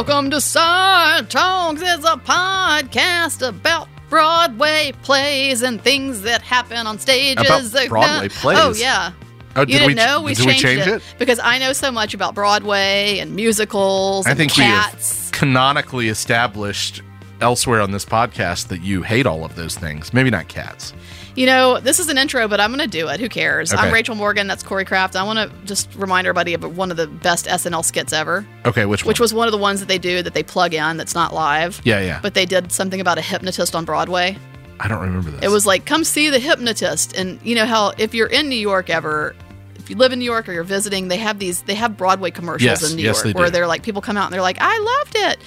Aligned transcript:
Welcome 0.00 0.30
to 0.30 0.40
Star 0.40 1.20
Talks. 1.24 1.82
It's 1.84 2.06
a 2.06 2.16
podcast 2.16 3.46
about 3.46 3.86
Broadway 4.08 4.92
plays 5.02 5.60
and 5.60 5.78
things 5.78 6.22
that 6.22 6.40
happen 6.40 6.86
on 6.86 6.98
stages. 6.98 7.44
About 7.44 7.74
oh, 7.84 7.88
Broadway 7.90 8.28
plays? 8.30 8.58
Oh 8.58 8.72
yeah. 8.72 9.12
Oh, 9.56 9.60
You 9.60 9.66
did 9.66 9.72
didn't 9.72 9.86
we, 9.88 9.94
know 9.94 10.22
we 10.22 10.32
did 10.32 10.44
changed 10.46 10.64
we 10.64 10.70
change 10.70 10.86
it? 10.86 11.02
because 11.18 11.38
I 11.38 11.58
know 11.58 11.74
so 11.74 11.92
much 11.92 12.14
about 12.14 12.34
Broadway 12.34 13.18
and 13.18 13.36
musicals 13.36 14.26
I 14.26 14.30
and 14.30 14.38
think 14.38 14.56
we 14.56 14.62
have 14.62 15.28
canonically 15.32 16.08
established 16.08 17.02
elsewhere 17.42 17.82
on 17.82 17.90
this 17.90 18.06
podcast 18.06 18.68
that 18.68 18.80
you 18.80 19.02
hate 19.02 19.26
all 19.26 19.44
of 19.44 19.54
those 19.54 19.76
things. 19.76 20.14
Maybe 20.14 20.30
not 20.30 20.48
cats. 20.48 20.94
You 21.40 21.46
know, 21.46 21.80
this 21.80 21.98
is 21.98 22.10
an 22.10 22.18
intro, 22.18 22.48
but 22.48 22.60
I'm 22.60 22.68
going 22.70 22.86
to 22.86 22.98
do 22.98 23.08
it. 23.08 23.18
Who 23.18 23.30
cares? 23.30 23.72
I'm 23.72 23.90
Rachel 23.90 24.14
Morgan. 24.14 24.46
That's 24.46 24.62
Corey 24.62 24.84
Kraft. 24.84 25.16
I 25.16 25.22
want 25.22 25.38
to 25.38 25.66
just 25.66 25.88
remind 25.94 26.26
everybody 26.26 26.52
of 26.52 26.76
one 26.76 26.90
of 26.90 26.98
the 26.98 27.06
best 27.06 27.46
SNL 27.46 27.82
skits 27.82 28.12
ever, 28.12 28.46
Okay, 28.66 28.84
which 28.84 29.06
one? 29.06 29.08
which 29.08 29.20
was 29.20 29.32
one 29.32 29.48
of 29.48 29.52
the 29.52 29.56
ones 29.56 29.80
that 29.80 29.88
they 29.88 29.96
do 29.96 30.20
that 30.20 30.34
they 30.34 30.42
plug 30.42 30.74
in 30.74 30.98
that's 30.98 31.14
not 31.14 31.32
live. 31.32 31.80
Yeah, 31.82 32.00
yeah. 32.00 32.20
But 32.20 32.34
they 32.34 32.44
did 32.44 32.70
something 32.70 33.00
about 33.00 33.16
a 33.16 33.22
hypnotist 33.22 33.74
on 33.74 33.86
Broadway. 33.86 34.36
I 34.80 34.88
don't 34.88 35.00
remember 35.00 35.30
this. 35.30 35.40
It 35.42 35.48
was 35.48 35.64
like, 35.64 35.86
come 35.86 36.04
see 36.04 36.28
the 36.28 36.38
hypnotist. 36.38 37.16
And 37.16 37.40
you 37.42 37.54
know 37.54 37.64
how 37.64 37.94
if 37.96 38.12
you're 38.12 38.28
in 38.28 38.50
New 38.50 38.58
York 38.58 38.90
ever, 38.90 39.34
if 39.76 39.88
you 39.88 39.96
live 39.96 40.12
in 40.12 40.18
New 40.18 40.26
York 40.26 40.46
or 40.46 40.52
you're 40.52 40.62
visiting, 40.62 41.08
they 41.08 41.16
have 41.16 41.38
these, 41.38 41.62
they 41.62 41.74
have 41.74 41.96
Broadway 41.96 42.30
commercials 42.30 42.82
Yes, 42.82 42.90
in 42.90 42.96
New 42.98 43.02
yes, 43.02 43.16
York 43.24 43.24
they 43.24 43.32
where 43.32 43.46
do. 43.46 43.52
they're 43.52 43.66
like, 43.66 43.82
people 43.82 44.02
come 44.02 44.18
out 44.18 44.26
and 44.26 44.34
they're 44.34 44.42
like, 44.42 44.58
I 44.60 44.78
loved 44.78 45.16
it. 45.16 45.38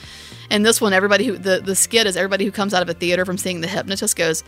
And 0.50 0.66
this 0.66 0.82
one, 0.82 0.92
everybody 0.92 1.28
who, 1.28 1.38
the, 1.38 1.62
the 1.64 1.76
skit 1.76 2.08
is 2.08 2.18
everybody 2.18 2.46
who 2.46 2.52
comes 2.52 2.74
out 2.74 2.82
of 2.82 2.90
a 2.90 2.96
theater 2.96 3.26
from 3.26 3.38
seeing 3.38 3.62
the 3.62 3.68
hypnotist 3.68 4.16
goes, 4.16 4.44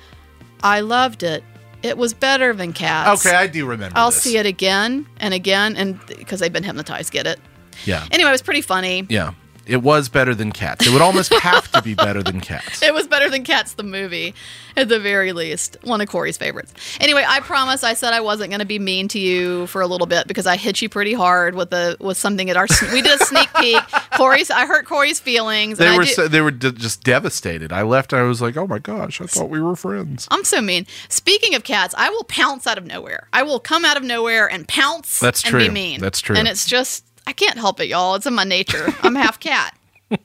I 0.63 0.79
loved 0.81 1.23
it. 1.23 1.43
It 1.83 1.97
was 1.97 2.13
better 2.13 2.53
than 2.53 2.73
cats. 2.73 3.25
Okay, 3.25 3.35
I 3.35 3.45
do 3.47 3.65
remember 3.65 3.97
I'll 3.97 4.09
this. 4.09 4.21
see 4.23 4.37
it 4.37 4.45
again 4.45 5.05
and 5.17 5.33
again. 5.33 5.75
And 5.75 6.03
because 6.07 6.39
they've 6.39 6.51
been 6.51 6.63
hypnotized, 6.63 7.11
get 7.11 7.27
it? 7.27 7.39
Yeah. 7.85 8.07
Anyway, 8.11 8.29
it 8.29 8.31
was 8.31 8.41
pretty 8.41 8.61
funny. 8.61 9.05
Yeah. 9.09 9.33
It 9.65 9.81
was 9.81 10.09
better 10.09 10.35
than 10.35 10.51
cats. 10.51 10.85
It 10.85 10.93
would 10.93 11.01
almost 11.01 11.33
have 11.41 11.71
to 11.71 11.81
be 11.81 11.95
better 11.95 12.21
than 12.21 12.41
cats. 12.41 12.81
It 12.83 12.93
was 12.93 13.07
better 13.07 13.29
than 13.29 13.43
Cats 13.43 13.73
the 13.73 13.83
movie, 13.83 14.33
at 14.77 14.89
the 14.89 14.99
very 14.99 15.31
least. 15.33 15.77
One 15.83 16.01
of 16.01 16.07
Corey's 16.07 16.37
favorites. 16.37 16.73
Anyway, 16.99 17.23
I 17.27 17.39
promise 17.39 17.83
I 17.83 17.93
said 17.93 18.13
I 18.13 18.21
wasn't 18.21 18.49
going 18.51 18.59
to 18.59 18.65
be 18.65 18.79
mean 18.79 19.07
to 19.09 19.19
you 19.19 19.67
for 19.67 19.81
a 19.81 19.87
little 19.87 20.07
bit 20.07 20.27
because 20.27 20.45
I 20.47 20.55
hit 20.57 20.81
you 20.81 20.89
pretty 20.89 21.13
hard 21.13 21.55
with 21.55 21.73
a 21.73 21.97
with 21.99 22.17
something 22.17 22.49
at 22.49 22.57
our. 22.57 22.67
We 22.91 23.01
did 23.01 23.19
a 23.19 23.25
sneak 23.25 23.53
peek. 23.55 23.81
Corey's. 24.17 24.51
I 24.51 24.65
hurt 24.65 24.85
Corey's 24.85 25.19
feelings. 25.19 25.77
They 25.77 25.95
were 25.95 26.03
do- 26.03 26.09
so, 26.09 26.27
they 26.27 26.41
were 26.41 26.51
d- 26.51 26.71
just 26.71 27.03
devastated. 27.03 27.71
I 27.73 27.81
left 27.81 28.13
and 28.13 28.21
I 28.21 28.25
was 28.25 28.41
like, 28.41 28.57
"Oh 28.57 28.67
my 28.67 28.79
gosh, 28.79 29.21
I 29.21 29.25
thought 29.25 29.49
we 29.49 29.61
were 29.61 29.75
friends." 29.75 30.27
I'm 30.31 30.43
so 30.43 30.61
mean. 30.61 30.85
Speaking 31.09 31.55
of 31.55 31.63
cats, 31.63 31.95
I 31.97 32.09
will 32.09 32.23
pounce 32.25 32.67
out 32.67 32.77
of 32.77 32.85
nowhere. 32.85 33.27
I 33.33 33.43
will 33.43 33.59
come 33.59 33.85
out 33.85 33.97
of 33.97 34.03
nowhere 34.03 34.49
and 34.49 34.67
pounce. 34.67 35.19
That's 35.19 35.43
and 35.43 35.51
true. 35.51 35.59
Be 35.59 35.69
mean. 35.69 35.99
That's 36.01 36.21
true. 36.21 36.35
And 36.35 36.47
it's 36.47 36.65
just 36.67 37.03
I 37.27 37.33
can't 37.33 37.57
help 37.57 37.79
it, 37.79 37.87
y'all. 37.87 38.15
It's 38.15 38.25
in 38.25 38.33
my 38.33 38.43
nature. 38.43 38.87
I'm 39.01 39.15
half 39.15 39.39
cat. 39.39 39.77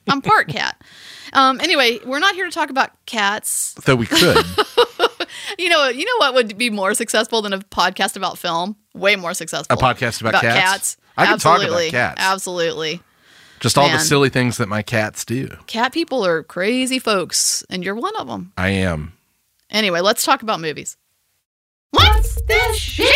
I'm 0.07 0.21
part 0.21 0.47
cat. 0.47 0.79
Um, 1.33 1.59
anyway, 1.59 1.99
we're 2.05 2.19
not 2.19 2.35
here 2.35 2.45
to 2.45 2.51
talk 2.51 2.69
about 2.69 2.91
cats. 3.05 3.73
Though 3.85 3.95
we 3.95 4.05
could. 4.05 4.45
You 5.57 5.69
know, 5.69 5.87
you 5.89 6.05
know 6.05 6.17
what 6.17 6.33
would 6.33 6.57
be 6.57 6.69
more 6.69 6.93
successful 6.93 7.41
than 7.41 7.53
a 7.53 7.59
podcast 7.59 8.15
about 8.15 8.37
film? 8.37 8.75
Way 8.93 9.15
more 9.15 9.33
successful. 9.33 9.77
A 9.77 9.81
podcast 9.81 10.21
about 10.21 10.41
cats? 10.41 10.97
I 11.17 11.25
can 11.25 11.39
talk 11.39 11.57
about 11.57 11.63
Absolutely. 11.63 11.89
cats. 11.91 12.21
Absolutely. 12.21 13.01
just 13.59 13.77
all 13.77 13.89
the 13.89 13.99
silly 13.99 14.29
things 14.29 14.57
that 14.57 14.67
my 14.67 14.81
cats 14.81 15.25
do. 15.25 15.49
Cat 15.67 15.93
people 15.93 16.25
are 16.25 16.43
crazy 16.43 16.99
folks, 16.99 17.63
and 17.69 17.83
you're 17.83 17.95
one 17.95 18.15
of 18.17 18.27
them. 18.27 18.53
I 18.57 18.69
am. 18.69 19.13
Anyway, 19.69 20.01
let's 20.01 20.23
talk 20.23 20.41
about 20.41 20.59
movies. 20.59 20.97
What's 21.91 22.41
this 22.43 22.77
shit? 22.77 23.13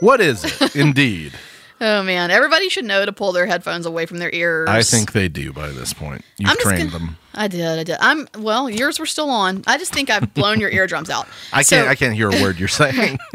What 0.00 0.20
is 0.20 0.44
it? 0.44 0.76
Indeed. 0.76 1.32
Oh 1.80 2.02
man, 2.02 2.30
everybody 2.30 2.68
should 2.70 2.84
know 2.86 3.04
to 3.04 3.12
pull 3.12 3.32
their 3.32 3.46
headphones 3.46 3.84
away 3.86 4.06
from 4.06 4.18
their 4.18 4.30
ears. 4.34 4.68
I 4.68 4.82
think 4.82 5.12
they 5.12 5.28
do 5.28 5.52
by 5.52 5.68
this 5.68 5.92
point. 5.92 6.24
You've 6.38 6.50
I'm 6.50 6.56
trained 6.58 6.90
gonna- 6.92 7.04
them. 7.06 7.16
I 7.34 7.48
did. 7.48 7.66
I 7.78 7.84
did. 7.84 7.96
I'm 8.00 8.26
well. 8.38 8.70
Yours 8.70 8.98
were 8.98 9.04
still 9.04 9.28
on. 9.28 9.62
I 9.66 9.76
just 9.76 9.92
think 9.92 10.08
I've 10.08 10.32
blown 10.32 10.58
your 10.58 10.70
eardrums 10.70 11.10
out. 11.10 11.28
I 11.52 11.60
So- 11.62 11.76
can't 11.76 11.88
I 11.88 11.94
can't 11.94 12.14
hear 12.14 12.28
a 12.30 12.42
word 12.42 12.58
you're 12.58 12.68
saying. 12.82 13.18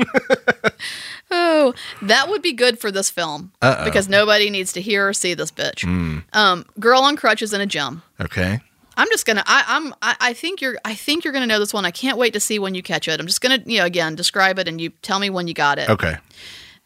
Oh, 1.34 1.74
that 2.02 2.28
would 2.28 2.42
be 2.42 2.52
good 2.52 2.78
for 2.78 2.92
this 2.92 3.10
film 3.10 3.54
Uh-oh. 3.62 3.86
Because 3.86 4.10
nobody 4.10 4.50
needs 4.50 4.74
to 4.74 4.82
hear 4.82 5.08
or 5.08 5.14
see 5.14 5.34
this 5.34 5.50
bitch. 5.50 5.86
Um, 6.34 6.66
girl 6.78 7.04
on 7.04 7.16
crutches 7.16 7.54
in 7.54 7.62
a 7.62 7.66
gym. 7.66 8.02
okay. 8.20 8.60
I'm 8.98 9.08
just 9.08 9.26
gonna. 9.26 9.44
I, 9.48 9.64
I'm. 9.66 9.94
I, 10.02 10.16
I 10.20 10.34
think 10.34 10.60
you're. 10.62 10.76
I 10.84 10.94
think 10.94 11.24
you're 11.24 11.32
gonna 11.32 11.48
know 11.48 11.58
this 11.60 11.74
one. 11.74 11.86
I 11.86 11.92
can't 11.92 12.18
wait 12.18 12.34
to 12.34 12.42
see 12.42 12.60
when 12.60 12.76
you 12.76 12.84
catch 12.84 13.08
it. 13.08 13.18
I'm 13.22 13.26
just 13.26 13.40
gonna, 13.40 13.60
you 13.66 13.78
know, 13.80 13.86
again 13.86 14.16
describe 14.16 14.60
it 14.60 14.68
and 14.68 14.82
you 14.82 14.90
tell 15.02 15.18
me 15.20 15.30
when 15.30 15.48
you 15.48 15.54
got 15.54 15.80
it. 15.80 15.90
Okay. 15.90 16.18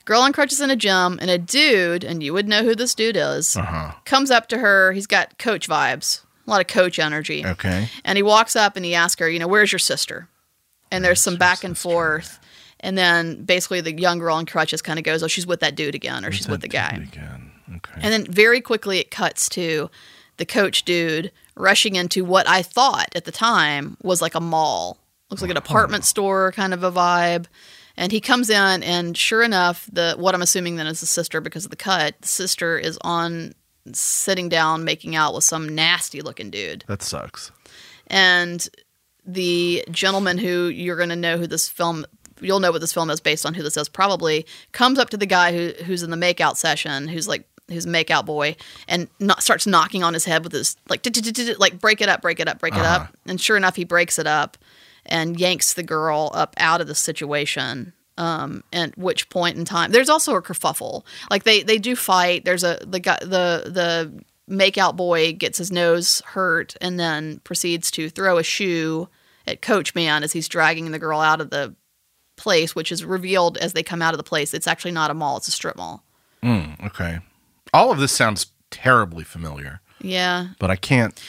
Girl 0.05 0.21
on 0.21 0.33
crutches 0.33 0.61
in 0.61 0.69
a 0.69 0.75
gym, 0.75 1.17
and 1.19 1.31
a 1.31 1.37
dude, 1.37 2.03
and 2.03 2.21
you 2.21 2.31
would 2.31 2.47
know 2.47 2.63
who 2.63 2.75
this 2.75 2.93
dude 2.93 3.17
is. 3.17 3.57
Uh-huh. 3.57 3.91
Comes 4.05 4.29
up 4.29 4.47
to 4.49 4.59
her. 4.59 4.91
He's 4.91 5.07
got 5.07 5.37
coach 5.39 5.67
vibes, 5.67 6.21
a 6.45 6.49
lot 6.49 6.61
of 6.61 6.67
coach 6.67 6.99
energy. 6.99 7.43
Okay. 7.43 7.89
And 8.03 8.15
he 8.15 8.23
walks 8.23 8.55
up 8.55 8.75
and 8.75 8.85
he 8.85 8.93
asks 8.93 9.19
her, 9.19 9.27
you 9.29 9.39
know, 9.39 9.47
where's 9.47 9.71
your 9.71 9.79
sister? 9.79 10.29
And 10.91 11.03
there's 11.03 11.19
some 11.19 11.37
back 11.37 11.63
and 11.63 11.75
forth. 11.75 12.39
And 12.81 12.95
then 12.95 13.43
basically 13.45 13.81
the 13.81 13.93
young 13.93 14.19
girl 14.19 14.35
on 14.35 14.45
crutches 14.45 14.83
kind 14.83 14.99
of 14.99 15.05
goes, 15.05 15.23
oh, 15.23 15.27
she's 15.27 15.47
with 15.47 15.61
that 15.61 15.75
dude 15.75 15.95
again, 15.95 16.23
or 16.23 16.31
she's 16.31 16.47
with 16.47 16.61
the 16.61 16.67
guy. 16.67 17.07
Again. 17.11 17.51
Okay. 17.77 17.99
And 18.01 18.13
then 18.13 18.31
very 18.31 18.61
quickly 18.61 18.99
it 18.99 19.09
cuts 19.09 19.49
to 19.49 19.89
the 20.37 20.45
coach 20.45 20.83
dude 20.83 21.31
rushing 21.55 21.95
into 21.95 22.23
what 22.23 22.47
I 22.47 22.61
thought 22.61 23.09
at 23.15 23.25
the 23.25 23.31
time 23.31 23.97
was 24.03 24.21
like 24.21 24.35
a 24.35 24.39
mall. 24.39 24.99
Looks 25.31 25.41
like 25.41 25.49
an 25.49 25.57
apartment 25.57 26.05
store 26.05 26.51
kind 26.51 26.75
of 26.75 26.83
a 26.83 26.91
vibe. 26.91 27.47
And 27.97 28.11
he 28.11 28.19
comes 28.19 28.49
in 28.49 28.83
and 28.83 29.17
sure 29.17 29.43
enough, 29.43 29.89
the 29.91 30.15
what 30.17 30.35
I'm 30.35 30.41
assuming 30.41 30.75
then 30.75 30.87
is 30.87 30.99
the 30.99 31.05
sister 31.05 31.41
because 31.41 31.65
of 31.65 31.71
the 31.71 31.77
cut, 31.77 32.15
the 32.21 32.27
sister 32.27 32.77
is 32.77 32.97
on 33.01 33.53
sitting 33.93 34.49
down 34.49 34.83
making 34.83 35.15
out 35.15 35.33
with 35.33 35.43
some 35.43 35.73
nasty 35.73 36.21
looking 36.21 36.49
dude. 36.49 36.83
that 36.87 37.01
sucks. 37.01 37.51
And 38.07 38.67
the 39.25 39.83
gentleman 39.89 40.37
who 40.37 40.67
you're 40.67 40.97
going 40.97 41.09
to 41.09 41.15
know 41.15 41.37
who 41.37 41.47
this 41.47 41.67
film 41.67 42.05
you'll 42.41 42.59
know 42.59 42.71
what 42.71 42.81
this 42.81 42.93
film 42.93 43.09
is 43.09 43.19
based 43.19 43.45
on 43.45 43.53
who 43.53 43.63
this 43.63 43.77
is 43.77 43.89
probably 43.89 44.45
comes 44.71 44.99
up 44.99 45.09
to 45.09 45.17
the 45.17 45.25
guy 45.25 45.51
who 45.53 45.71
who's 45.85 46.03
in 46.03 46.09
the 46.09 46.17
makeout 46.17 46.57
session 46.57 47.07
who's 47.07 47.27
like 47.27 47.47
who's 47.69 47.85
makeout 47.85 48.25
boy 48.25 48.55
and 48.87 49.07
not, 49.19 49.41
starts 49.41 49.65
knocking 49.65 50.03
on 50.03 50.13
his 50.13 50.25
head 50.25 50.43
with 50.43 50.53
his 50.53 50.75
like 50.89 51.05
like 51.57 51.79
break 51.79 52.01
it 52.01 52.09
up 52.09 52.21
break 52.21 52.39
it 52.39 52.47
up 52.47 52.59
break 52.59 52.75
it 52.75 52.81
up 52.81 53.03
uh-huh. 53.03 53.11
and 53.27 53.41
sure 53.41 53.57
enough 53.57 53.75
he 53.75 53.83
breaks 53.83 54.19
it 54.19 54.27
up 54.27 54.57
and 55.05 55.39
yanks 55.39 55.73
the 55.73 55.83
girl 55.83 56.31
up 56.33 56.53
out 56.57 56.81
of 56.81 56.87
the 56.87 56.95
situation 56.95 57.93
um 58.17 58.63
at 58.71 58.97
which 58.97 59.29
point 59.29 59.57
in 59.57 59.65
time 59.65 59.91
there's 59.91 60.09
also 60.09 60.35
a 60.35 60.41
kerfuffle. 60.41 61.03
Like 61.29 61.43
they 61.43 61.63
they 61.63 61.77
do 61.77 61.95
fight. 61.95 62.45
There's 62.45 62.63
a 62.63 62.79
the 62.85 62.99
guy 62.99 63.17
the 63.21 63.69
the 63.69 64.23
makeout 64.49 64.95
boy 64.95 65.33
gets 65.33 65.57
his 65.57 65.71
nose 65.71 66.21
hurt 66.27 66.75
and 66.79 66.99
then 66.99 67.39
proceeds 67.43 67.91
to 67.91 68.09
throw 68.09 68.37
a 68.37 68.43
shoe 68.43 69.09
at 69.47 69.61
coach 69.61 69.95
man 69.95 70.23
as 70.23 70.31
he's 70.33 70.47
dragging 70.47 70.91
the 70.91 70.99
girl 70.99 71.19
out 71.19 71.41
of 71.41 71.49
the 71.49 71.75
place 72.37 72.75
which 72.75 72.91
is 72.91 73.03
revealed 73.03 73.57
as 73.57 73.73
they 73.73 73.83
come 73.83 74.01
out 74.01 74.13
of 74.13 74.17
the 74.17 74.23
place. 74.23 74.53
It's 74.53 74.67
actually 74.67 74.91
not 74.91 75.11
a 75.11 75.13
mall 75.13 75.37
it's 75.37 75.47
a 75.47 75.51
strip 75.51 75.75
mall. 75.75 76.03
Okay. 76.85 77.19
All 77.73 77.91
of 77.91 77.99
this 77.99 78.11
sounds 78.11 78.47
terribly 78.69 79.23
familiar, 79.23 79.81
yeah. 80.01 80.49
But 80.59 80.69
I 80.69 80.75
can't. 80.75 81.19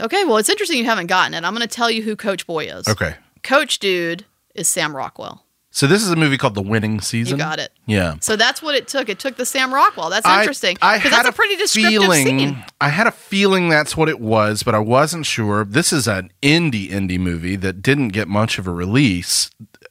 Okay 0.00 0.24
well 0.24 0.36
it's 0.38 0.48
interesting 0.48 0.78
you 0.78 0.84
haven't 0.84 1.06
gotten 1.06 1.34
it 1.34 1.44
i'm 1.44 1.54
going 1.54 1.66
to 1.66 1.72
tell 1.74 1.90
you 1.90 2.02
who 2.02 2.16
coach 2.16 2.46
boy 2.46 2.64
is 2.66 2.86
Okay. 2.88 3.14
coach 3.42 3.78
dude 3.78 4.24
is 4.54 4.68
sam 4.68 4.94
rockwell 4.96 5.44
So 5.72 5.86
this 5.86 6.02
is 6.02 6.10
a 6.10 6.16
movie 6.16 6.36
called 6.36 6.54
The 6.56 6.62
Winning 6.62 7.00
Season. 7.00 7.38
you 7.38 7.44
got 7.44 7.58
it 7.60 7.70
Yeah. 7.86 8.16
so 8.20 8.34
that's 8.36 8.60
what 8.60 8.74
it 8.74 8.88
took 8.88 9.08
it 9.08 9.18
took 9.20 9.36
the 9.36 9.46
sam 9.46 9.72
rockwell 9.72 10.10
that's 10.10 10.26
I- 10.26 10.40
interesting 10.40 10.76
I, 10.82 10.96
because 10.98 11.12
had 11.12 11.24
that's 11.24 11.34
a 11.34 11.36
pretty 11.36 11.56
descriptive 11.56 12.02
feeling, 12.02 12.26
scene 12.26 12.64
I 12.80 12.88
had 12.88 13.06
a 13.06 13.12
feeling 13.12 13.68
that's 13.68 13.96
what 13.96 14.08
it 14.08 14.18
was, 14.20 14.62
but 14.62 14.74
I 14.74 14.78
wasn't 14.78 15.26
sure. 15.26 15.64
This 15.66 15.92
is 15.92 16.08
an 16.08 16.32
indie 16.42 16.88
indie 16.90 17.20
movie 17.20 17.54
that 17.56 17.82
didn't 17.82 18.08
get 18.08 18.26
much 18.26 18.58
of 18.58 18.66
a 18.66 18.72
release. 18.72 19.50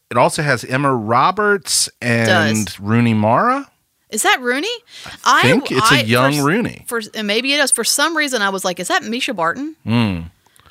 It 0.10 0.18
also 0.18 0.42
has 0.42 0.64
Emma 0.66 0.92
Roberts 0.94 1.88
and 2.02 2.68
Rooney 2.80 3.14
Mara. 3.14 3.70
Is 4.10 4.24
that 4.24 4.42
Rooney? 4.42 4.68
I 5.24 5.42
think 5.44 5.72
it's 5.72 5.92
a 5.92 6.04
young 6.04 6.34
for, 6.34 6.46
Rooney. 6.46 6.84
For 6.88 7.02
and 7.14 7.28
maybe 7.28 7.54
it 7.54 7.60
is. 7.60 7.72
For 7.72 7.84
some 7.84 8.18
reason, 8.18 8.42
I 8.42 8.50
was 8.50 8.66
like, 8.66 8.80
"Is 8.80 8.88
that 8.88 9.04
Mischa 9.04 9.36
Barton?" 9.36 9.76
Hmm. 9.84 10.20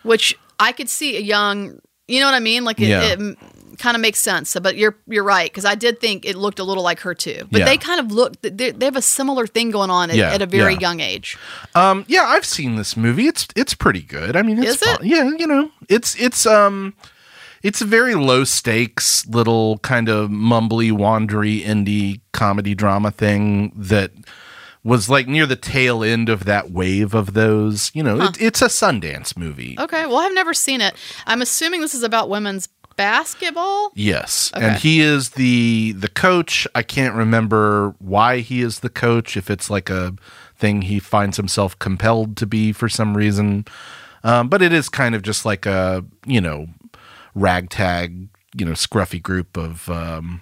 Which 0.02 0.36
I 0.58 0.72
could 0.72 0.88
see 0.88 1.16
a 1.16 1.20
young. 1.20 1.80
You 2.08 2.20
know 2.20 2.26
what 2.26 2.34
I 2.34 2.40
mean? 2.40 2.64
Like 2.64 2.80
it, 2.80 2.88
Yeah. 2.88 3.02
it 3.16 3.38
kind 3.78 3.94
of 3.94 4.00
makes 4.00 4.18
sense. 4.18 4.56
But 4.60 4.76
you're 4.76 4.96
you're 5.06 5.22
right 5.22 5.48
because 5.48 5.64
I 5.64 5.74
did 5.76 6.00
think 6.00 6.24
it 6.24 6.34
looked 6.36 6.58
a 6.58 6.64
little 6.64 6.82
like 6.82 7.00
her 7.00 7.14
too. 7.14 7.46
But 7.50 7.60
Yeah. 7.60 7.64
they 7.66 7.76
kind 7.76 8.00
of 8.00 8.10
look. 8.10 8.40
They, 8.42 8.70
they 8.72 8.86
have 8.86 8.96
a 8.96 9.02
similar 9.02 9.46
thing 9.46 9.70
going 9.70 9.90
on 9.90 10.10
at, 10.10 10.16
Yeah, 10.16 10.32
at 10.32 10.42
a 10.42 10.46
very 10.46 10.72
yeah. 10.74 10.80
young 10.80 11.00
age. 11.00 11.36
Um, 11.76 12.04
yeah, 12.08 12.24
I've 12.24 12.44
seen 12.46 12.74
this 12.76 12.96
movie. 12.96 13.26
It's 13.28 13.46
it's 13.54 13.74
pretty 13.74 14.02
good. 14.02 14.34
I 14.36 14.42
mean, 14.42 14.58
it's 14.58 14.76
Is 14.76 14.82
it? 14.82 14.96
fun. 14.98 15.06
Yeah, 15.06 15.30
you 15.38 15.46
know, 15.46 15.70
it's 15.88 16.16
it's 16.16 16.44
um, 16.46 16.94
it's 17.62 17.80
a 17.80 17.84
very 17.86 18.14
low 18.14 18.44
stakes 18.44 19.26
little 19.26 19.78
kind 19.78 20.08
of 20.08 20.30
mumbly, 20.30 20.90
wandery 20.92 21.62
indie 21.62 22.20
comedy 22.32 22.74
drama 22.74 23.10
thing 23.10 23.72
that 23.76 24.12
was 24.84 25.08
like 25.10 25.26
near 25.26 25.44
the 25.44 25.56
tail 25.56 26.02
end 26.04 26.28
of 26.28 26.44
that 26.44 26.70
wave 26.70 27.12
of 27.14 27.34
those. 27.34 27.90
You 27.94 28.02
know, 28.02 28.20
it, 28.22 28.40
it's 28.40 28.62
a 28.62 28.66
Sundance 28.68 29.36
movie. 29.36 29.76
Okay. 29.78 30.06
Well, 30.06 30.18
I've 30.18 30.34
never 30.34 30.54
seen 30.54 30.80
it. 30.80 30.94
I'm 31.26 31.42
assuming 31.42 31.80
this 31.80 31.94
is 31.94 32.02
about 32.02 32.28
women's 32.30 32.68
basketball. 32.96 33.90
Yes, 33.94 34.52
Okay. 34.56 34.66
and 34.66 34.76
he 34.76 35.00
is 35.00 35.30
the 35.30 35.92
the 35.96 36.08
coach. 36.08 36.66
I 36.74 36.82
can't 36.82 37.14
remember 37.14 37.94
why 37.98 38.38
he 38.40 38.60
is 38.60 38.80
the 38.80 38.88
coach. 38.88 39.36
If 39.36 39.50
it's 39.50 39.70
like 39.70 39.88
a 39.90 40.14
thing 40.56 40.82
he 40.82 40.98
finds 40.98 41.36
himself 41.36 41.78
compelled 41.78 42.36
to 42.36 42.46
be 42.46 42.72
for 42.72 42.88
some 42.88 43.16
reason. 43.16 43.64
Um, 44.24 44.48
but 44.48 44.62
it 44.62 44.72
is 44.72 44.88
kind 44.88 45.14
of 45.14 45.22
just 45.22 45.44
like 45.44 45.64
a 45.66 46.04
you 46.26 46.40
know 46.40 46.66
ragtag 47.38 48.28
you 48.56 48.64
know 48.64 48.72
scruffy 48.72 49.22
group 49.22 49.56
of 49.56 49.88
um, 49.88 50.40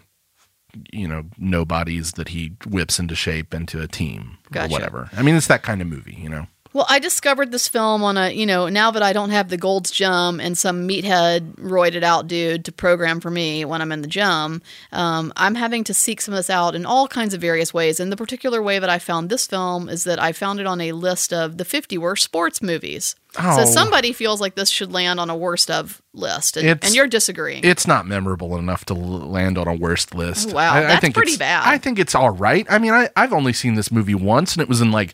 you 0.93 1.09
know 1.09 1.25
nobodies 1.39 2.13
that 2.13 2.29
he 2.29 2.53
whips 2.67 2.99
into 2.99 3.15
shape 3.15 3.55
into 3.55 3.81
a 3.81 3.87
team 3.87 4.39
Gotcha. 4.51 4.67
or 4.67 4.71
whatever. 4.71 5.11
I 5.17 5.23
mean, 5.23 5.35
it's 5.35 5.47
that 5.49 5.63
kind 5.63 5.81
of 5.81 5.89
movie, 5.89 6.17
you 6.19 6.29
know. 6.29 6.47
Well, 6.73 6.85
I 6.91 6.99
discovered 6.99 7.53
this 7.53 7.69
film 7.69 8.05
on 8.05 8.19
a, 8.19 8.31
you 8.31 8.45
know, 8.45 8.69
now 8.69 8.91
that 8.91 9.03
I 9.03 9.15
don't 9.15 9.31
have 9.31 9.49
the 9.49 9.57
Gold's 9.57 9.91
Gym 9.91 10.41
and 10.41 10.59
some 10.59 10.87
meathead 10.87 11.55
roided 11.55 12.03
out 12.03 12.27
dude 12.27 12.67
to 12.67 12.73
program 12.73 13.19
for 13.19 13.31
me 13.31 13.65
when 13.65 13.81
I'm 13.81 13.93
in 13.93 14.03
the 14.03 14.09
gym, 14.09 14.61
um, 14.93 15.33
I'm 15.37 15.55
having 15.55 15.85
to 15.85 15.95
seek 15.95 16.21
some 16.21 16.35
of 16.35 16.37
this 16.37 16.51
out 16.51 16.75
in 16.75 16.85
all 16.85 17.09
kinds 17.09 17.33
of 17.33 17.41
various 17.41 17.73
ways. 17.73 17.99
And 17.99 18.13
the 18.13 18.17
particular 18.17 18.61
way 18.61 18.79
that 18.79 18.91
I 18.91 18.99
found 18.99 19.31
this 19.31 19.47
film 19.47 19.89
is 19.89 20.05
that 20.05 20.21
I 20.21 20.33
found 20.33 20.61
it 20.61 20.67
on 20.67 20.83
a 20.83 20.93
list 20.93 21.33
of 21.33 21.57
the 21.57 21.65
50 21.65 21.97
worst 21.97 22.25
sports 22.25 22.61
movies. 22.61 23.17
So 23.37 23.63
Oh. 23.63 23.65
somebody 23.67 24.13
feels 24.13 24.41
like 24.41 24.55
this 24.55 24.69
should 24.71 24.93
land 24.93 25.21
on 25.21 25.29
a 25.31 25.37
worst 25.37 25.71
of 25.71 26.01
list, 26.15 26.57
and, 26.57 26.83
and 26.83 26.95
you're 26.95 27.07
disagreeing. 27.07 27.63
It's 27.65 27.87
not 27.87 28.07
memorable 28.07 28.57
enough 28.57 28.85
to 28.87 28.95
land 28.95 29.59
on 29.59 29.69
a 29.69 29.75
worst 29.75 30.15
list. 30.15 30.51
Oh, 30.51 30.55
wow, 30.55 30.73
I, 30.73 30.79
I 30.79 30.83
that's 30.83 31.01
think 31.01 31.15
pretty 31.15 31.33
it's- 31.33 31.39
bad. 31.39 31.63
I 31.67 31.79
think 31.79 31.99
it's 31.99 32.15
all 32.15 32.31
right. 32.31 32.67
I 32.71 32.79
mean, 32.79 32.93
I, 32.93 33.11
I've 33.15 33.33
only 33.33 33.53
seen 33.53 33.75
this 33.75 33.93
movie 33.93 34.15
once, 34.15 34.55
and 34.55 34.63
it 34.63 34.69
was 34.69 34.81
in 34.81 34.91
like 34.91 35.13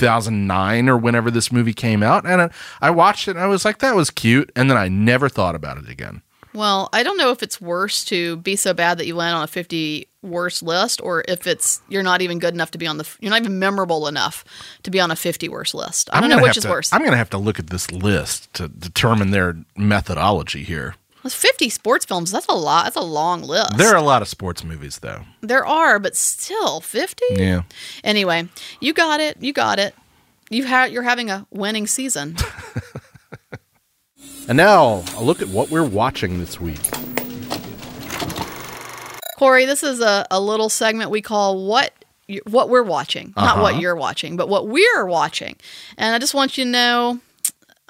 2009 0.00 0.88
or 0.88 0.96
whenever 0.96 1.30
this 1.30 1.50
movie 1.50 1.72
came 1.74 2.02
out, 2.02 2.24
and 2.26 2.42
I, 2.42 2.50
I 2.80 2.90
watched 2.90 3.28
it 3.28 3.32
and 3.32 3.40
I 3.40 3.46
was 3.46 3.64
like, 3.64 3.78
that 3.78 3.94
was 3.96 4.10
cute, 4.10 4.50
and 4.54 4.70
then 4.70 4.76
I 4.76 4.88
never 4.88 5.28
thought 5.28 5.54
about 5.54 5.78
it 5.78 5.88
again. 5.88 6.22
Well, 6.54 6.88
I 6.92 7.02
don't 7.02 7.18
know 7.18 7.32
if 7.32 7.42
it's 7.42 7.60
worse 7.60 8.04
to 8.06 8.36
be 8.38 8.56
so 8.56 8.72
bad 8.72 8.96
that 8.98 9.06
you 9.06 9.14
land 9.14 9.36
on 9.36 9.42
a 9.42 9.46
50 9.46 10.08
worst 10.26 10.62
list 10.62 11.00
or 11.02 11.24
if 11.28 11.46
it's 11.46 11.80
you're 11.88 12.02
not 12.02 12.20
even 12.22 12.38
good 12.38 12.52
enough 12.54 12.70
to 12.72 12.78
be 12.78 12.86
on 12.86 12.98
the 12.98 13.08
you're 13.20 13.30
not 13.30 13.40
even 13.40 13.58
memorable 13.58 14.06
enough 14.08 14.44
to 14.82 14.90
be 14.90 15.00
on 15.00 15.10
a 15.10 15.16
50 15.16 15.48
worst 15.48 15.74
list. 15.74 16.10
I 16.12 16.20
don't 16.20 16.28
know 16.30 16.42
which 16.42 16.56
is 16.56 16.64
to- 16.64 16.70
worse. 16.70 16.92
I'm 16.92 17.00
going 17.00 17.12
to 17.12 17.16
have 17.16 17.30
to 17.30 17.38
look 17.38 17.58
at 17.58 17.68
this 17.68 17.90
list 17.90 18.52
to 18.54 18.68
determine 18.68 19.30
their 19.30 19.56
methodology 19.76 20.62
here. 20.64 20.94
That's 21.22 21.34
50 21.34 21.70
sports 21.70 22.04
films. 22.04 22.30
That's 22.30 22.46
a 22.46 22.52
lot. 22.52 22.84
That's 22.84 22.96
a 22.96 23.00
long 23.00 23.42
list. 23.42 23.76
There 23.76 23.88
are 23.88 23.96
a 23.96 24.02
lot 24.02 24.22
of 24.22 24.28
sports 24.28 24.62
movies, 24.62 25.00
though. 25.00 25.22
there 25.40 25.66
are, 25.66 25.98
but 25.98 26.14
still 26.14 26.80
50? 26.80 27.24
Yeah. 27.32 27.62
Anyway, 28.04 28.48
you 28.80 28.92
got 28.92 29.18
it. 29.18 29.36
You 29.42 29.52
got 29.52 29.80
it. 29.80 29.94
You 30.50 30.64
ha- 30.68 30.84
you're 30.84 31.02
having 31.02 31.28
a 31.30 31.44
winning 31.50 31.86
season. 31.88 32.36
And 34.48 34.56
now 34.56 35.02
a 35.16 35.24
look 35.24 35.42
at 35.42 35.48
what 35.48 35.70
we're 35.70 35.82
watching 35.84 36.38
this 36.38 36.60
week. 36.60 36.78
Corey, 39.36 39.66
this 39.66 39.82
is 39.82 40.00
a, 40.00 40.26
a 40.30 40.40
little 40.40 40.70
segment 40.70 41.10
we 41.10 41.20
call 41.20 41.66
what 41.66 41.92
what 42.48 42.70
we're 42.70 42.82
watching, 42.82 43.32
not 43.36 43.58
what 43.58 43.72
uh-huh. 43.72 43.80
you're 43.80 43.94
watching, 43.94 44.36
but 44.36 44.48
what 44.48 44.66
we're 44.66 45.04
watching. 45.04 45.56
And 45.96 46.14
I 46.14 46.18
just 46.18 46.34
want 46.34 46.58
you 46.58 46.64
to 46.64 46.70
know, 46.70 47.20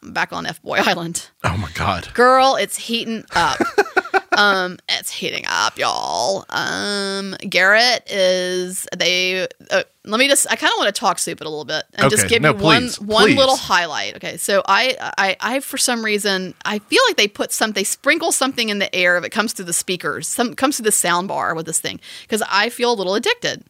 I'm 0.03 0.13
back 0.13 0.33
on 0.33 0.45
F 0.45 0.61
Boy 0.61 0.77
Island. 0.79 1.31
Oh 1.45 1.57
my 1.57 1.71
God. 1.73 2.13
Girl, 2.15 2.57
it's 2.57 2.77
heating 2.77 3.25
up. 3.35 3.59
um, 4.37 4.79
it's 4.89 5.11
heating 5.11 5.45
up, 5.49 5.79
y'all. 5.79 6.45
Um, 6.51 7.35
Garrett 7.49 8.09
is 8.11 8.87
they. 8.97 9.49
Uh, 9.71 9.83
let 10.05 10.19
me 10.19 10.29
just. 10.29 10.47
I 10.51 10.57
kind 10.57 10.71
of 10.73 10.79
want 10.79 10.95
to 10.95 10.99
talk 10.99 11.19
soup 11.19 11.41
it 11.41 11.47
a 11.47 11.51
little 11.51 11.65
bit 11.65 11.85
and 11.95 12.11
just 12.11 12.29
give 12.29 12.43
No, 12.43 12.51
you 12.53 12.59
please. 12.59 13.01
one 13.01 13.09
one 13.09 13.25
Please. 13.27 13.37
little 13.39 13.57
highlight. 13.57 14.17
Okay, 14.17 14.37
so 14.37 14.63
I, 14.67 14.97
I, 15.19 15.37
I 15.41 15.61
for 15.61 15.79
some 15.79 16.05
reason 16.05 16.55
I 16.65 16.79
feel 16.79 17.03
like 17.09 17.17
they 17.17 17.29
put 17.29 17.51
some, 17.53 17.73
they 17.73 17.85
sprinkle 17.85 18.31
something 18.33 18.69
in 18.69 18.79
the 18.79 18.95
air 18.95 19.17
if 19.17 19.25
it 19.25 19.31
comes 19.31 19.53
through 19.53 19.65
the 19.65 19.73
speakers, 19.73 20.29
some 20.29 20.55
comes 20.55 20.77
through 20.77 20.85
the 20.85 20.93
sound 20.93 21.29
bar 21.29 21.55
with 21.55 21.67
this 21.67 21.81
thing 21.81 22.01
because 22.23 22.43
I 22.51 22.69
feel 22.69 22.93
a 22.93 22.95
little 22.95 23.15
addicted. 23.15 23.65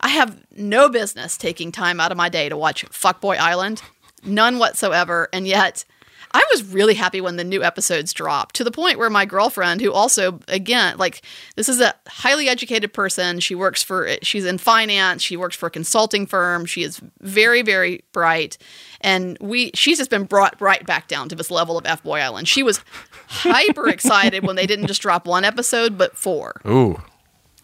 I 0.00 0.08
have 0.08 0.38
no 0.56 0.88
business 0.88 1.36
taking 1.36 1.72
time 1.72 2.00
out 2.00 2.10
of 2.12 2.16
my 2.16 2.28
day 2.28 2.48
to 2.48 2.56
watch 2.56 2.84
Fuckboy 2.86 3.36
Island, 3.38 3.82
none 4.24 4.58
whatsoever, 4.58 5.28
and 5.32 5.46
yet 5.46 5.84
I 6.32 6.44
was 6.50 6.64
really 6.64 6.94
happy 6.94 7.20
when 7.20 7.36
the 7.36 7.44
new 7.44 7.62
episodes 7.62 8.12
dropped 8.12 8.56
to 8.56 8.64
the 8.64 8.70
point 8.70 8.98
where 8.98 9.10
my 9.10 9.24
girlfriend, 9.24 9.80
who 9.80 9.92
also, 9.92 10.40
again, 10.48 10.98
like 10.98 11.22
this 11.56 11.68
is 11.68 11.80
a 11.80 11.94
highly 12.06 12.48
educated 12.48 12.92
person, 12.92 13.40
she 13.40 13.54
works 13.54 13.82
for, 13.82 14.08
she's 14.22 14.44
in 14.44 14.58
finance, 14.58 15.22
she 15.22 15.36
works 15.36 15.56
for 15.56 15.66
a 15.66 15.70
consulting 15.70 16.26
firm, 16.26 16.66
she 16.66 16.82
is 16.82 17.00
very, 17.20 17.62
very 17.62 18.04
bright, 18.12 18.58
and 19.00 19.38
we, 19.40 19.70
she's 19.74 19.98
just 19.98 20.10
been 20.10 20.24
brought 20.24 20.60
right 20.60 20.84
back 20.84 21.08
down 21.08 21.28
to 21.28 21.34
this 21.34 21.50
level 21.50 21.78
of 21.78 21.86
F 21.86 22.02
Boy 22.02 22.20
Island. 22.20 22.48
She 22.48 22.62
was 22.62 22.80
hyper 23.28 23.88
excited 23.88 24.46
when 24.46 24.56
they 24.56 24.66
didn't 24.66 24.86
just 24.86 25.02
drop 25.02 25.26
one 25.26 25.44
episode, 25.44 25.96
but 25.96 26.16
four 26.16 26.60
Ooh. 26.66 27.00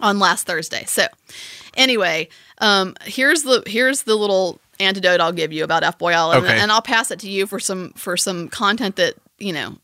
on 0.00 0.18
last 0.18 0.46
Thursday. 0.46 0.84
So, 0.86 1.06
anyway, 1.74 2.28
um, 2.58 2.94
here's 3.02 3.42
the 3.42 3.62
here's 3.66 4.02
the 4.02 4.14
little 4.14 4.60
antidote 4.80 5.20
I'll 5.20 5.32
give 5.32 5.52
you 5.52 5.64
about 5.64 5.82
F 5.82 5.98
Boy 5.98 6.12
Island, 6.12 6.44
Okay. 6.46 6.58
and 6.58 6.70
I'll 6.72 6.82
pass 6.82 7.10
it 7.10 7.18
to 7.20 7.30
you 7.30 7.46
for 7.46 7.58
some 7.60 7.92
for 7.92 8.16
some 8.16 8.48
content 8.48 8.96
that 8.96 9.14
you 9.38 9.52
know 9.52 9.76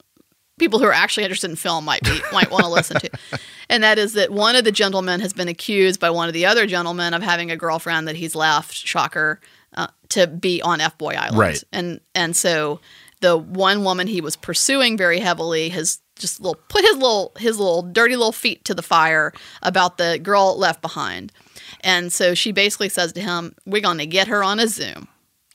people 0.58 0.78
who 0.78 0.84
are 0.84 0.92
actually 0.92 1.25
interested 1.25 1.48
in 1.50 1.56
film 1.56 1.84
might 1.84 2.02
be 2.02 2.20
might 2.32 2.50
want 2.50 2.64
to 2.64 2.70
listen 2.78 3.00
to. 3.00 3.10
And 3.69 3.82
that 3.84 3.98
is 3.98 4.12
that 4.14 4.31
one 4.31 4.56
of 4.56 4.64
the 4.64 4.72
gentlemen 4.72 5.20
has 5.20 5.32
been 5.32 5.48
accused 5.48 6.00
by 6.00 6.10
one 6.10 6.28
of 6.28 6.34
the 6.34 6.44
other 6.46 6.66
gentlemen 6.66 7.14
of 7.14 7.22
having 7.22 7.50
a 7.50 7.56
girlfriend 7.56 8.08
that 8.08 8.16
he's 8.16 8.34
left. 8.34 8.75
Shocker. 8.75 9.40
Uh, 9.72 9.87
to 10.08 10.26
be 10.26 10.60
on 10.62 10.81
F 10.81 10.98
Boy 10.98 11.14
Island, 11.14 11.38
Right. 11.38 11.62
And 11.72 12.00
and 12.16 12.34
so 12.34 12.81
the 13.20 13.37
one 13.38 13.84
woman 13.84 14.08
he 14.08 14.20
was 14.20 14.34
pursuing 14.34 14.96
very 14.96 15.20
heavily 15.20 15.69
has 15.69 16.00
just 16.19 16.40
little 16.40 16.60
put 16.69 16.82
his 16.84 16.96
little 16.96 17.31
his 17.38 17.56
little 17.56 17.82
dirty 17.82 18.16
little 18.16 18.32
feet 18.32 18.64
to 18.64 18.75
the 18.75 18.82
fire 18.82 19.32
about 19.62 19.96
the 19.96 20.19
girl 20.20 20.58
left 20.58 20.82
behind. 20.82 21.31
And 21.82 22.12
so 22.12 22.34
she 22.34 22.52
basically 22.52 22.88
says 22.88 23.12
to 23.14 23.20
him, 23.20 23.55
"We're 23.67 23.81
going 23.82 23.99
to 23.99 24.06
get 24.06 24.28
her 24.28 24.43
on 24.44 24.61
a 24.61 24.67
Zoom." 24.69 25.08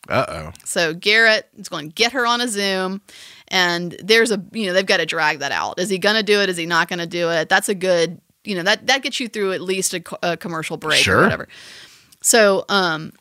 Uh 0.08 0.26
oh. 0.28 0.52
So 0.64 0.94
Garrett 0.94 1.50
is 1.58 1.68
going 1.70 1.90
to 1.90 1.94
get 1.94 2.12
her 2.12 2.28
on 2.28 2.40
a 2.42 2.48
Zoom, 2.48 3.02
and 3.48 3.96
there's 4.04 4.32
a 4.32 4.42
you 4.52 4.68
know 4.68 4.74
they've 4.74 4.86
got 4.86 4.98
to 4.98 5.06
drag 5.06 5.40
that 5.40 5.52
out. 5.52 5.80
Is 5.80 5.90
he 5.90 5.98
going 5.98 6.16
to 6.16 6.24
do 6.24 6.42
it? 6.42 6.50
Is 6.50 6.58
he 6.58 6.66
not 6.66 6.88
going 6.88 7.00
to 7.00 7.08
do 7.08 7.30
it? 7.32 7.50
That's 7.50 7.70
a 7.70 7.76
good 7.76 8.22
you 8.44 8.56
know 8.56 8.64
that 8.64 8.86
that 8.88 9.02
gets 9.02 9.20
you 9.20 9.28
through 9.28 9.54
at 9.54 9.62
least 9.62 9.94
a, 9.96 10.04
a 10.22 10.38
commercial 10.38 10.78
break 10.78 11.00
Sure. 11.04 11.20
or 11.20 11.24
whatever. 11.24 11.48
So 12.22 12.66
um, 12.70 13.14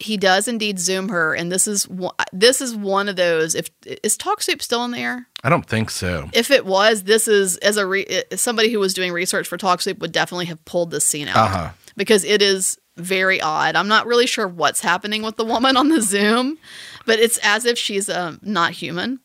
he 0.00 0.16
does 0.16 0.48
indeed 0.48 0.78
Zoom 0.78 1.10
her, 1.10 1.34
and 1.34 1.52
this 1.52 1.66
is 1.68 1.86
one- 1.88 2.14
this 2.32 2.60
is 2.62 2.74
one 2.74 3.08
of 3.10 3.16
those. 3.16 3.54
If 3.54 3.70
is 3.84 4.16
Talk 4.16 4.40
Soup 4.42 4.62
still 4.62 4.84
in 4.84 4.92
the 4.92 4.98
air? 4.98 5.26
I 5.44 5.50
don't 5.50 5.66
think 5.66 5.90
so. 5.90 6.30
If 6.32 6.50
it 6.50 6.64
was, 6.64 7.02
this 7.02 7.28
is 7.28 7.56
as 7.58 7.76
a 7.76 7.86
re, 7.86 8.06
somebody 8.34 8.72
who 8.72 8.78
was 8.80 8.94
doing 8.94 9.12
research 9.12 9.46
for 9.46 9.56
Talk 9.58 9.82
Soup 9.82 9.98
would 9.98 10.12
definitely 10.12 10.46
have 10.46 10.64
pulled 10.64 10.90
this 10.90 11.04
scene 11.04 11.28
out 11.28 11.36
Uh-huh. 11.36 11.70
Because 11.96 12.24
it 12.24 12.42
is 12.42 12.78
very 12.96 13.40
odd. 13.40 13.76
I'm 13.76 13.88
not 13.88 14.06
really 14.06 14.26
sure 14.26 14.48
what's 14.48 14.80
happening 14.80 15.22
with 15.22 15.36
the 15.36 15.44
woman 15.44 15.76
on 15.76 15.88
the 15.88 16.00
Zoom, 16.00 16.58
but 17.04 17.18
it's 17.18 17.38
as 17.42 17.64
if 17.64 17.78
she's 17.78 18.08
um, 18.08 18.40
not 18.42 18.72
human. 18.72 19.20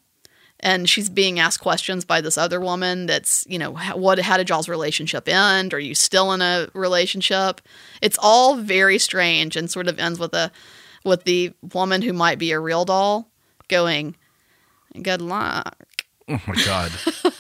And 0.63 0.87
she's 0.87 1.09
being 1.09 1.39
asked 1.39 1.59
questions 1.59 2.05
by 2.05 2.21
this 2.21 2.37
other 2.37 2.61
woman. 2.61 3.07
That's 3.07 3.43
you 3.49 3.57
know 3.57 3.71
what? 3.71 4.19
How 4.19 4.37
did 4.37 4.49
y'all's 4.49 4.69
relationship 4.69 5.27
end? 5.27 5.73
Are 5.73 5.79
you 5.79 5.95
still 5.95 6.31
in 6.33 6.41
a 6.41 6.67
relationship? 6.75 7.61
It's 7.99 8.17
all 8.21 8.57
very 8.57 8.99
strange 8.99 9.55
and 9.55 9.71
sort 9.71 9.87
of 9.87 9.97
ends 9.99 10.19
with 10.19 10.35
a 10.35 10.51
with 11.03 11.23
the 11.23 11.53
woman 11.73 12.03
who 12.03 12.13
might 12.13 12.37
be 12.37 12.51
a 12.51 12.59
real 12.59 12.85
doll 12.85 13.31
going, 13.69 14.15
"Good 15.01 15.19
luck." 15.19 15.75
Oh 16.29 16.39
my 16.45 16.55
God. 16.63 16.91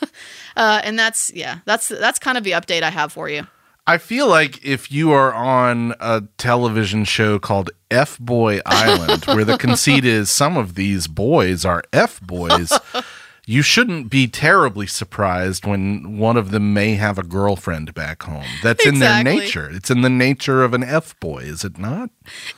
Uh, 0.55 0.81
and 0.83 0.99
that's 0.99 1.31
yeah, 1.33 1.59
that's 1.65 1.87
that's 1.87 2.19
kind 2.19 2.37
of 2.37 2.43
the 2.43 2.51
update 2.51 2.83
I 2.83 2.89
have 2.89 3.13
for 3.13 3.29
you. 3.29 3.47
I 3.91 3.97
feel 3.97 4.29
like 4.29 4.63
if 4.63 4.89
you 4.89 5.11
are 5.11 5.33
on 5.33 5.95
a 5.99 6.23
television 6.37 7.03
show 7.03 7.39
called 7.39 7.71
F 7.89 8.17
Boy 8.19 8.61
Island, 8.65 9.25
where 9.25 9.43
the 9.43 9.57
conceit 9.57 10.05
is 10.05 10.29
some 10.31 10.55
of 10.55 10.75
these 10.75 11.07
boys 11.07 11.65
are 11.65 11.83
F 11.91 12.21
boys, 12.21 12.71
you 13.45 13.61
shouldn't 13.61 14.09
be 14.09 14.29
terribly 14.29 14.87
surprised 14.87 15.65
when 15.65 16.17
one 16.17 16.37
of 16.37 16.51
them 16.51 16.73
may 16.73 16.95
have 16.95 17.17
a 17.17 17.23
girlfriend 17.23 17.93
back 17.93 18.23
home. 18.23 18.45
That's 18.63 18.85
in 18.85 18.99
their 18.99 19.25
nature. 19.25 19.69
It's 19.69 19.91
in 19.91 20.03
the 20.03 20.09
nature 20.09 20.63
of 20.63 20.73
an 20.73 20.85
F 20.85 21.19
boy, 21.19 21.39
is 21.39 21.65
it 21.65 21.77
not? 21.77 22.11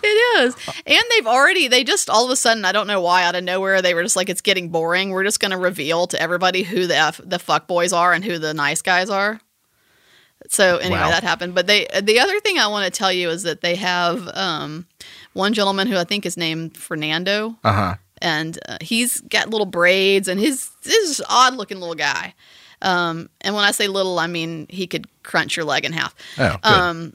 It 0.03 0.07
is. 0.37 0.55
And 0.85 1.03
they've 1.09 1.25
already, 1.25 1.67
they 1.67 1.83
just 1.83 2.11
all 2.11 2.25
of 2.25 2.29
a 2.29 2.35
sudden, 2.35 2.63
I 2.63 2.71
don't 2.71 2.85
know 2.85 3.01
why, 3.01 3.23
out 3.23 3.33
of 3.33 3.43
nowhere, 3.43 3.81
they 3.81 3.95
were 3.95 4.03
just 4.03 4.15
like, 4.15 4.29
it's 4.29 4.41
getting 4.41 4.69
boring. 4.69 5.09
We're 5.09 5.23
just 5.23 5.39
going 5.39 5.49
to 5.49 5.57
reveal 5.57 6.05
to 6.05 6.21
everybody 6.21 6.61
who 6.61 6.85
the 6.85 6.95
F, 6.95 7.19
the 7.25 7.39
fuck 7.39 7.65
boys 7.65 7.91
are 7.91 8.13
and 8.13 8.23
who 8.23 8.37
the 8.37 8.53
nice 8.53 8.83
guys 8.83 9.09
are. 9.09 9.41
So 10.49 10.77
anyway, 10.77 10.99
Wow. 10.99 11.09
that 11.09 11.23
happened. 11.23 11.55
But 11.55 11.67
they, 11.67 11.87
the 12.01 12.19
other 12.19 12.39
thing 12.41 12.59
I 12.59 12.67
want 12.67 12.85
to 12.91 12.97
tell 12.97 13.11
you 13.11 13.29
is 13.29 13.43
that 13.43 13.61
they 13.61 13.75
have 13.75 14.27
um, 14.33 14.85
one 15.33 15.53
gentleman 15.53 15.87
who 15.87 15.97
I 15.97 16.03
think 16.03 16.25
is 16.25 16.37
named 16.37 16.77
Fernando, 16.77 17.55
Uh 17.63 17.73
huh. 17.73 17.95
and 18.21 18.59
uh, 18.67 18.77
he's 18.81 19.21
got 19.21 19.49
little 19.49 19.65
braids, 19.65 20.27
and 20.27 20.39
he's 20.39 20.69
this 20.83 21.21
odd 21.29 21.55
looking 21.55 21.79
little 21.79 21.95
guy. 21.95 22.33
Um, 22.81 23.29
and 23.41 23.55
when 23.55 23.63
I 23.63 23.71
say 23.71 23.87
little, 23.87 24.19
I 24.19 24.27
mean 24.27 24.67
he 24.69 24.87
could 24.87 25.07
crunch 25.23 25.55
your 25.55 25.65
leg 25.65 25.85
in 25.85 25.93
half 25.93 26.13
Oh, 26.37 26.57
good. 26.61 26.65
Um, 26.71 27.13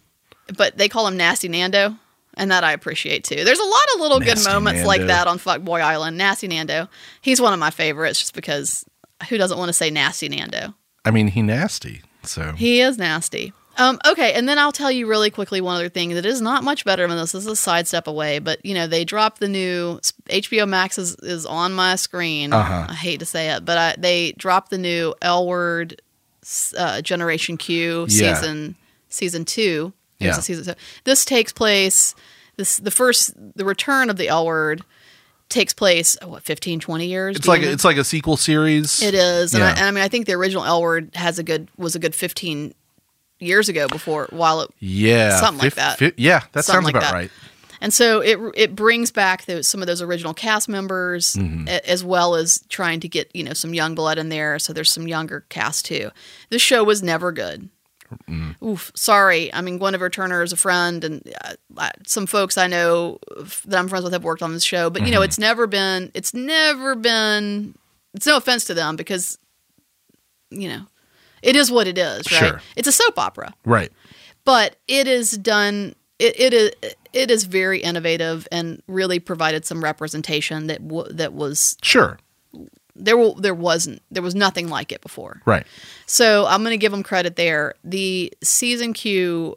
but 0.56 0.78
they 0.78 0.88
call 0.88 1.06
him 1.06 1.18
Nasty 1.18 1.46
Nando, 1.48 1.94
and 2.38 2.50
that 2.50 2.64
I 2.64 2.72
appreciate 2.72 3.24
too. 3.24 3.44
There's 3.44 3.58
a 3.58 3.64
lot 3.64 3.84
of 3.94 4.00
little 4.00 4.18
good 4.18 4.36
Nasty 4.38 4.50
moments 4.50 4.84
like 4.86 5.02
that 5.08 5.26
on 5.26 5.38
Fuckboy 5.38 5.82
Island. 5.82 6.16
Nasty 6.16 6.48
Nando, 6.48 6.88
he's 7.20 7.38
one 7.40 7.52
of 7.52 7.58
my 7.58 7.68
favorites, 7.70 8.18
just 8.18 8.34
because 8.34 8.86
who 9.28 9.36
doesn't 9.36 9.58
want 9.58 9.68
to 9.68 9.74
say 9.74 9.90
Nasty 9.90 10.30
Nando? 10.30 10.74
I 11.04 11.10
mean, 11.10 11.28
he 11.28 11.42
nasty. 11.42 12.00
So 12.22 12.52
He 12.52 12.80
is 12.80 12.98
nasty. 12.98 13.52
Um, 13.76 14.00
okay, 14.04 14.32
and 14.32 14.48
then 14.48 14.58
I'll 14.58 14.72
tell 14.72 14.90
you 14.90 15.06
really 15.06 15.30
quickly 15.30 15.60
one 15.60 15.76
other 15.76 15.88
thing 15.88 16.10
that 16.14 16.26
is 16.26 16.40
not 16.40 16.64
much 16.64 16.84
better 16.84 17.06
than 17.06 17.16
this. 17.16 17.30
This 17.30 17.42
is 17.46 17.52
a 17.52 17.54
sidestep 17.54 18.08
away, 18.08 18.40
but 18.40 18.58
you 18.64 18.74
know 18.74 18.88
they 18.88 19.04
dropped 19.04 19.38
the 19.38 19.46
new 19.46 20.00
HBO 20.26 20.68
Max 20.68 20.98
is, 20.98 21.14
is 21.16 21.46
on 21.46 21.72
my 21.72 21.94
screen. 21.94 22.52
Uh-huh. 22.52 22.86
I 22.88 22.94
hate 22.94 23.20
to 23.20 23.26
say 23.26 23.50
it, 23.50 23.64
but 23.64 23.78
I, 23.78 23.94
they 23.96 24.32
dropped 24.32 24.70
the 24.70 24.78
new 24.78 25.14
L 25.22 25.46
Word 25.46 26.02
uh, 26.76 27.00
Generation 27.02 27.56
Q 27.56 28.06
Yeah. 28.08 28.34
season 28.34 28.74
season 29.08 29.44
two. 29.44 29.92
Yeah. 30.18 30.32
season 30.32 30.64
two. 30.74 30.80
This 31.04 31.24
takes 31.24 31.52
place. 31.52 32.16
This 32.56 32.78
the 32.78 32.90
first 32.90 33.32
the 33.56 33.64
return 33.64 34.10
of 34.10 34.16
the 34.16 34.26
L 34.26 34.44
Word 34.44 34.82
takes 35.48 35.72
place 35.72 36.16
oh, 36.22 36.28
what 36.28 36.42
15 36.42 36.80
20 36.80 37.06
years 37.06 37.36
It's 37.36 37.48
like 37.48 37.62
know? 37.62 37.68
it's 37.68 37.84
like 37.84 37.96
a 37.96 38.04
sequel 38.04 38.36
series. 38.36 39.02
It 39.02 39.14
is, 39.14 39.54
and, 39.54 39.62
I, 39.64 39.70
and 39.70 39.80
I 39.80 39.90
mean, 39.90 40.04
I 40.04 40.08
think 40.08 40.26
the 40.26 40.34
original 40.34 40.64
L 40.64 40.82
word 40.82 41.10
has 41.14 41.38
a 41.38 41.42
good 41.42 41.68
was 41.76 41.94
a 41.94 41.98
good 41.98 42.14
fifteen 42.14 42.74
years 43.40 43.68
ago 43.68 43.86
before 43.88 44.26
while 44.30 44.60
it, 44.62 44.70
Yeah, 44.80 45.38
Something 45.38 45.64
like 45.64 45.74
that. 45.76 45.98
fi- 45.98 46.12
yeah, 46.16 46.40
that 46.52 46.64
Something 46.64 46.72
sounds 46.74 46.84
like 46.86 46.94
about 46.96 47.02
that. 47.02 47.12
right. 47.14 47.30
and 47.80 47.94
so 47.94 48.20
it 48.20 48.38
it 48.56 48.74
brings 48.74 49.10
back 49.12 49.44
those, 49.46 49.68
some 49.68 49.80
of 49.80 49.86
those 49.86 50.02
original 50.02 50.34
cast 50.34 50.68
members 50.68 51.34
Mm-hmm. 51.34 51.68
a- 51.68 51.88
as 51.90 52.02
well 52.04 52.34
as 52.34 52.62
trying 52.68 53.00
to 53.00 53.08
get 53.08 53.30
you 53.34 53.44
know 53.44 53.52
some 53.54 53.72
young 53.74 53.94
blood 53.94 54.18
in 54.18 54.28
there. 54.28 54.58
So 54.58 54.72
there's 54.72 54.90
some 54.90 55.06
younger 55.08 55.44
cast 55.48 55.84
too. 55.86 56.10
This 56.50 56.60
show 56.62 56.82
was 56.84 57.02
never 57.02 57.30
good. 57.32 57.68
Mm. 58.28 58.62
Oof, 58.62 58.90
sorry. 58.94 59.52
I 59.52 59.60
mean, 59.60 59.78
Guinevere 59.78 60.10
Turner 60.10 60.42
is 60.42 60.52
a 60.52 60.56
friend, 60.56 61.04
and 61.04 61.34
uh, 61.76 61.90
some 62.06 62.26
folks 62.26 62.56
I 62.56 62.66
know 62.66 63.18
that 63.66 63.78
I'm 63.78 63.88
friends 63.88 64.04
with 64.04 64.12
have 64.12 64.24
worked 64.24 64.42
on 64.42 64.52
this 64.52 64.64
show. 64.64 64.88
But 64.90 65.02
you 65.02 65.06
Mm-hmm. 65.08 65.14
know, 65.14 65.22
it's 65.22 65.38
never 65.38 65.66
been. 65.66 66.10
It's 66.14 66.32
never 66.34 66.94
been. 66.94 67.74
It's 68.14 68.26
no 68.26 68.36
offense 68.36 68.64
to 68.64 68.74
them 68.74 68.96
because, 68.96 69.38
you 70.50 70.68
know, 70.68 70.86
it 71.42 71.54
is 71.56 71.70
what 71.70 71.86
it 71.86 71.98
is, 71.98 72.30
right? 72.32 72.38
Sure. 72.48 72.62
It's 72.76 72.88
a 72.88 72.92
soap 72.92 73.18
opera, 73.18 73.52
Right. 73.64 73.92
but 74.44 74.76
it 74.88 75.06
is 75.06 75.32
done. 75.32 75.94
It, 76.18 76.40
it 76.40 76.52
is 76.54 76.70
it 77.12 77.30
is 77.30 77.44
very 77.44 77.78
innovative 77.80 78.48
and 78.50 78.82
really 78.88 79.20
provided 79.20 79.64
some 79.64 79.84
representation 79.84 80.66
that 80.66 80.86
w- 80.88 81.12
that 81.12 81.32
was 81.34 81.76
Sure. 81.82 82.18
There. 82.98 83.16
w- 83.16 83.34
There 83.40 83.54
wasn't 83.54 84.02
there 84.10 84.22
was 84.22 84.34
nothing 84.34 84.68
like 84.68 84.92
it 84.92 85.00
before. 85.00 85.40
Right. 85.46 85.66
So 86.06 86.46
I'm 86.46 86.62
going 86.62 86.72
to 86.74 86.78
give 86.78 86.92
them 86.92 87.02
credit 87.02 87.36
there. 87.36 87.74
The 87.84 88.32
season 88.42 88.92
Q 88.92 89.56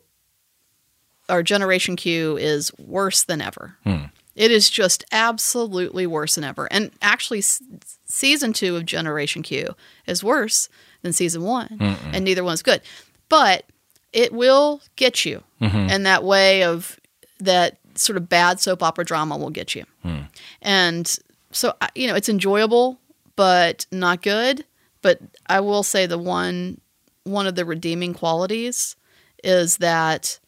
or 1.30 1.44
Generation 1.44 1.96
Q 1.96 2.38
is 2.38 2.72
worse 2.78 3.24
than 3.24 3.42
ever. 3.42 3.78
Hmm. 3.84 4.06
It 4.36 4.52
is 4.52 4.70
just 4.70 5.04
absolutely 5.12 6.08
worse 6.08 6.36
than 6.36 6.44
ever. 6.44 6.68
And 6.72 6.92
actually, 7.02 7.40
s- 7.40 7.62
season 8.06 8.54
two 8.54 8.76
of 8.78 8.86
Generation 8.86 9.42
Q 9.44 9.76
is 10.08 10.24
worse 10.24 10.70
than 11.02 11.12
season 11.14 11.44
one, 11.44 11.78
and 12.14 12.24
neither 12.24 12.44
one's 12.44 12.62
good. 12.62 12.82
But 13.28 13.66
it 14.14 14.32
will 14.34 14.82
get 14.96 15.26
you, 15.26 15.44
mm-hmm. 15.62 15.88
and 15.90 16.06
that 16.06 16.24
way 16.24 16.64
of 16.64 17.00
that 17.40 17.78
sort 17.96 18.16
of 18.18 18.30
bad 18.30 18.60
soap 18.62 18.82
opera 18.84 19.04
drama 19.04 19.36
will 19.38 19.50
get 19.50 19.76
you. 19.76 19.84
Hmm. 20.04 20.20
And 20.62 21.14
so, 21.52 21.74
you 21.96 22.08
know, 22.08 22.16
it's 22.16 22.30
enjoyable, 22.30 23.00
but 23.36 23.86
not 23.92 24.22
good. 24.22 24.66
But 25.02 25.20
I 25.48 25.60
will 25.62 25.84
say 25.84 26.06
the 26.06 26.18
one 26.18 26.80
one 27.24 27.46
of 27.48 27.56
the 27.56 27.66
redeeming 27.66 28.14
qualities 28.14 28.96
is 29.44 29.78
that 29.78 30.40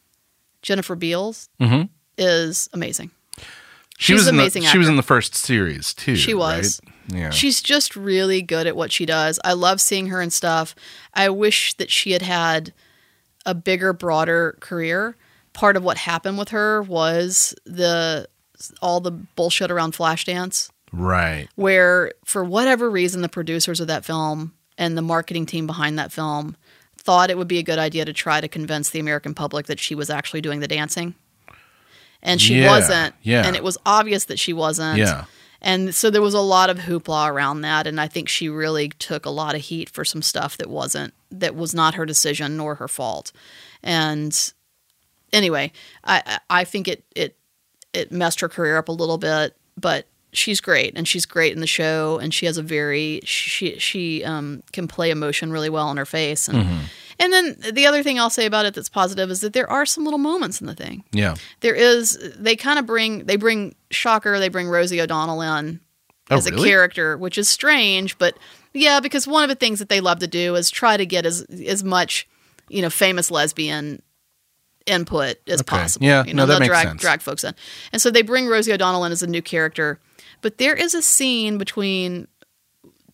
Jennifer 0.62 0.94
Beals 0.96 1.48
Mhm. 1.60 1.88
is 2.18 2.68
amazing. 2.72 3.10
She 3.96 4.12
She's 4.12 4.20
was 4.20 4.28
in 4.28 4.34
amazing 4.34 4.62
the, 4.64 4.68
She 4.70 4.78
was 4.78 4.88
in 4.88 4.96
the 4.96 5.02
first 5.02 5.36
series 5.36 5.94
too. 5.94 6.16
She 6.16 6.34
was. 6.34 6.80
right? 6.84 7.16
Yeah. 7.16 7.30
She's 7.30 7.60
just 7.62 7.94
really 7.94 8.42
good 8.42 8.66
at 8.66 8.74
what 8.74 8.90
she 8.90 9.06
does. 9.06 9.38
I 9.44 9.52
love 9.52 9.80
seeing 9.80 10.08
her 10.08 10.20
and 10.20 10.32
stuff. 10.32 10.74
I 11.14 11.28
wish 11.28 11.74
that 11.74 11.90
she 11.92 12.10
had 12.10 12.22
had 12.22 12.72
a 13.46 13.54
bigger, 13.54 13.92
broader 13.92 14.56
career. 14.60 15.16
Part 15.52 15.76
of 15.76 15.84
what 15.84 15.98
happened 15.98 16.38
with 16.38 16.48
her 16.48 16.82
was 16.82 17.54
the 17.64 18.26
all 18.82 19.00
the 19.00 19.10
bullshit 19.12 19.70
around 19.70 19.92
Flashdance, 19.94 20.70
right. 20.94 21.48
where 21.56 22.12
for 22.24 22.44
whatever 22.44 22.90
reason 22.90 23.22
the 23.22 23.28
producers 23.28 23.80
of 23.80 23.86
that 23.88 24.04
film 24.04 24.52
and 24.78 24.96
the 24.96 25.02
marketing 25.02 25.46
team 25.46 25.66
behind 25.66 25.98
that 25.98 26.12
film 26.12 26.56
thought 26.96 27.30
it 27.30 27.36
would 27.38 27.48
be 27.48 27.58
a 27.58 27.62
good 27.62 27.78
idea 27.78 28.04
to 28.04 28.12
try 28.12 28.40
to 28.40 28.48
convince 28.48 28.90
the 28.90 28.98
American 29.00 29.34
public 29.34 29.66
that 29.66 29.78
she 29.78 29.94
was 29.94 30.08
actually 30.10 30.40
doing 30.40 30.60
the 30.60 30.68
dancing. 30.68 31.14
And 32.22 32.40
she 32.40 32.60
Yeah, 32.60 32.70
wasn't. 32.70 33.14
yeah. 33.22 33.46
And 33.46 33.54
it 33.54 33.62
was 33.62 33.76
obvious 33.84 34.24
that 34.26 34.38
she 34.38 34.52
wasn't. 34.54 34.98
Yeah. 34.98 35.24
And 35.60 35.94
so 35.94 36.10
there 36.10 36.22
was 36.22 36.34
a 36.34 36.40
lot 36.40 36.68
of 36.70 36.78
hoopla 36.78 37.30
around 37.30 37.62
that, 37.62 37.86
and 37.86 37.98
I 38.00 38.06
think 38.08 38.28
she 38.28 38.48
really 38.50 38.90
took 38.90 39.24
a 39.24 39.30
lot 39.30 39.54
of 39.54 39.62
heat 39.62 39.88
for 39.88 40.04
some 40.04 40.20
stuff 40.22 40.56
that 40.58 40.68
wasn't 40.68 41.14
that 41.30 41.54
was 41.54 41.74
not 41.74 41.94
her 41.94 42.04
decision 42.06 42.56
nor 42.56 42.74
her 42.76 42.88
fault. 42.88 43.32
And 43.82 44.52
anyway, 45.32 45.72
I 46.04 46.38
I 46.50 46.64
think 46.64 46.86
it 46.88 47.04
it 47.14 47.36
it 47.94 48.12
messed 48.12 48.40
her 48.40 48.48
career 48.48 48.76
up 48.76 48.88
a 48.88 48.92
little 48.92 49.16
bit, 49.18 49.56
but 49.78 50.06
she's 50.34 50.60
great 50.60 50.92
and 50.96 51.06
she's 51.08 51.24
great 51.26 51.52
in 51.54 51.60
the 51.60 51.66
show 51.66 52.18
and 52.18 52.34
she 52.34 52.44
has 52.46 52.58
a 52.58 52.62
very 52.62 53.20
she 53.24 53.78
she 53.78 54.22
um, 54.24 54.62
can 54.72 54.86
play 54.88 55.10
emotion 55.10 55.50
really 55.50 55.70
well 55.70 55.86
on 55.88 55.96
her 55.96 56.04
face 56.06 56.48
and 56.48 56.58
and 57.20 57.32
then 57.32 57.56
the 57.72 57.86
other 57.86 58.02
thing 58.02 58.18
I'll 58.18 58.28
say 58.30 58.44
about 58.44 58.66
it 58.66 58.74
that's 58.74 58.88
positive 58.88 59.30
is 59.30 59.40
that 59.40 59.52
there 59.52 59.70
are 59.70 59.86
some 59.86 60.02
little 60.04 60.18
moments 60.18 60.60
in 60.60 60.66
the 60.66 60.74
thing 60.74 61.04
Yeah. 61.12 61.36
there 61.60 61.74
is 61.74 62.18
they 62.38 62.56
kind 62.56 62.78
of 62.78 62.86
bring 62.86 63.24
they 63.26 63.36
bring 63.36 63.74
shocker 63.90 64.38
they 64.38 64.48
bring 64.48 64.68
rosie 64.68 65.00
o'donnell 65.00 65.40
in 65.40 65.80
Oh, 66.30 66.36
as 66.38 66.46
a 66.46 66.52
character 66.52 67.16
which 67.18 67.36
is 67.38 67.48
strange 67.48 68.16
but 68.18 68.36
yeah 68.72 68.98
because 69.00 69.26
one 69.26 69.42
of 69.44 69.48
the 69.50 69.54
things 69.54 69.78
that 69.78 69.88
they 69.90 70.00
love 70.00 70.18
to 70.20 70.26
do 70.26 70.54
is 70.56 70.70
try 70.70 70.96
to 70.96 71.04
get 71.06 71.24
as 71.26 71.42
as 71.66 71.84
much 71.84 72.26
you 72.70 72.80
know 72.82 72.88
famous 72.90 73.30
lesbian 73.30 74.00
input 74.86 75.36
as 75.48 75.60
Okay. 75.60 75.68
possible 75.76 76.06
Yeah, 76.06 76.24
you 76.24 76.34
no, 76.34 76.42
know 76.42 76.46
that 76.46 76.52
they'll 76.54 76.60
makes 76.60 76.68
drag 76.70 76.88
sense. 76.88 77.00
drag 77.00 77.20
folks 77.22 77.44
in 77.44 77.54
and 77.92 78.02
so 78.02 78.10
they 78.10 78.22
bring 78.22 78.46
rosie 78.46 78.72
o'donnell 78.72 79.04
in 79.04 79.12
as 79.12 79.22
a 79.22 79.26
new 79.26 79.40
character 79.42 79.98
but 80.44 80.58
there 80.58 80.74
is 80.76 80.94
a 80.94 81.02
scene 81.02 81.58
between 81.58 82.28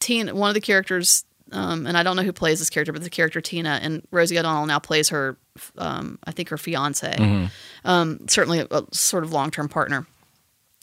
Tina, 0.00 0.34
one 0.34 0.48
of 0.50 0.54
the 0.54 0.60
characters, 0.60 1.24
um, 1.52 1.86
and 1.86 1.96
I 1.96 2.02
don't 2.02 2.16
know 2.16 2.22
who 2.22 2.32
plays 2.32 2.58
this 2.58 2.68
character, 2.70 2.92
but 2.92 3.02
the 3.02 3.08
character 3.10 3.40
Tina 3.40 3.78
and 3.82 4.02
Rosie 4.10 4.38
O'Donnell 4.38 4.66
now 4.66 4.78
plays 4.78 5.08
her, 5.10 5.36
um, 5.78 6.18
I 6.24 6.32
think 6.32 6.48
her 6.50 6.58
fiance, 6.58 7.14
Mm-hmm. 7.16 7.88
um, 7.88 8.28
certainly 8.28 8.58
a, 8.60 8.66
a 8.70 8.84
sort 8.92 9.24
of 9.24 9.32
long 9.32 9.50
term 9.50 9.68
partner, 9.68 10.06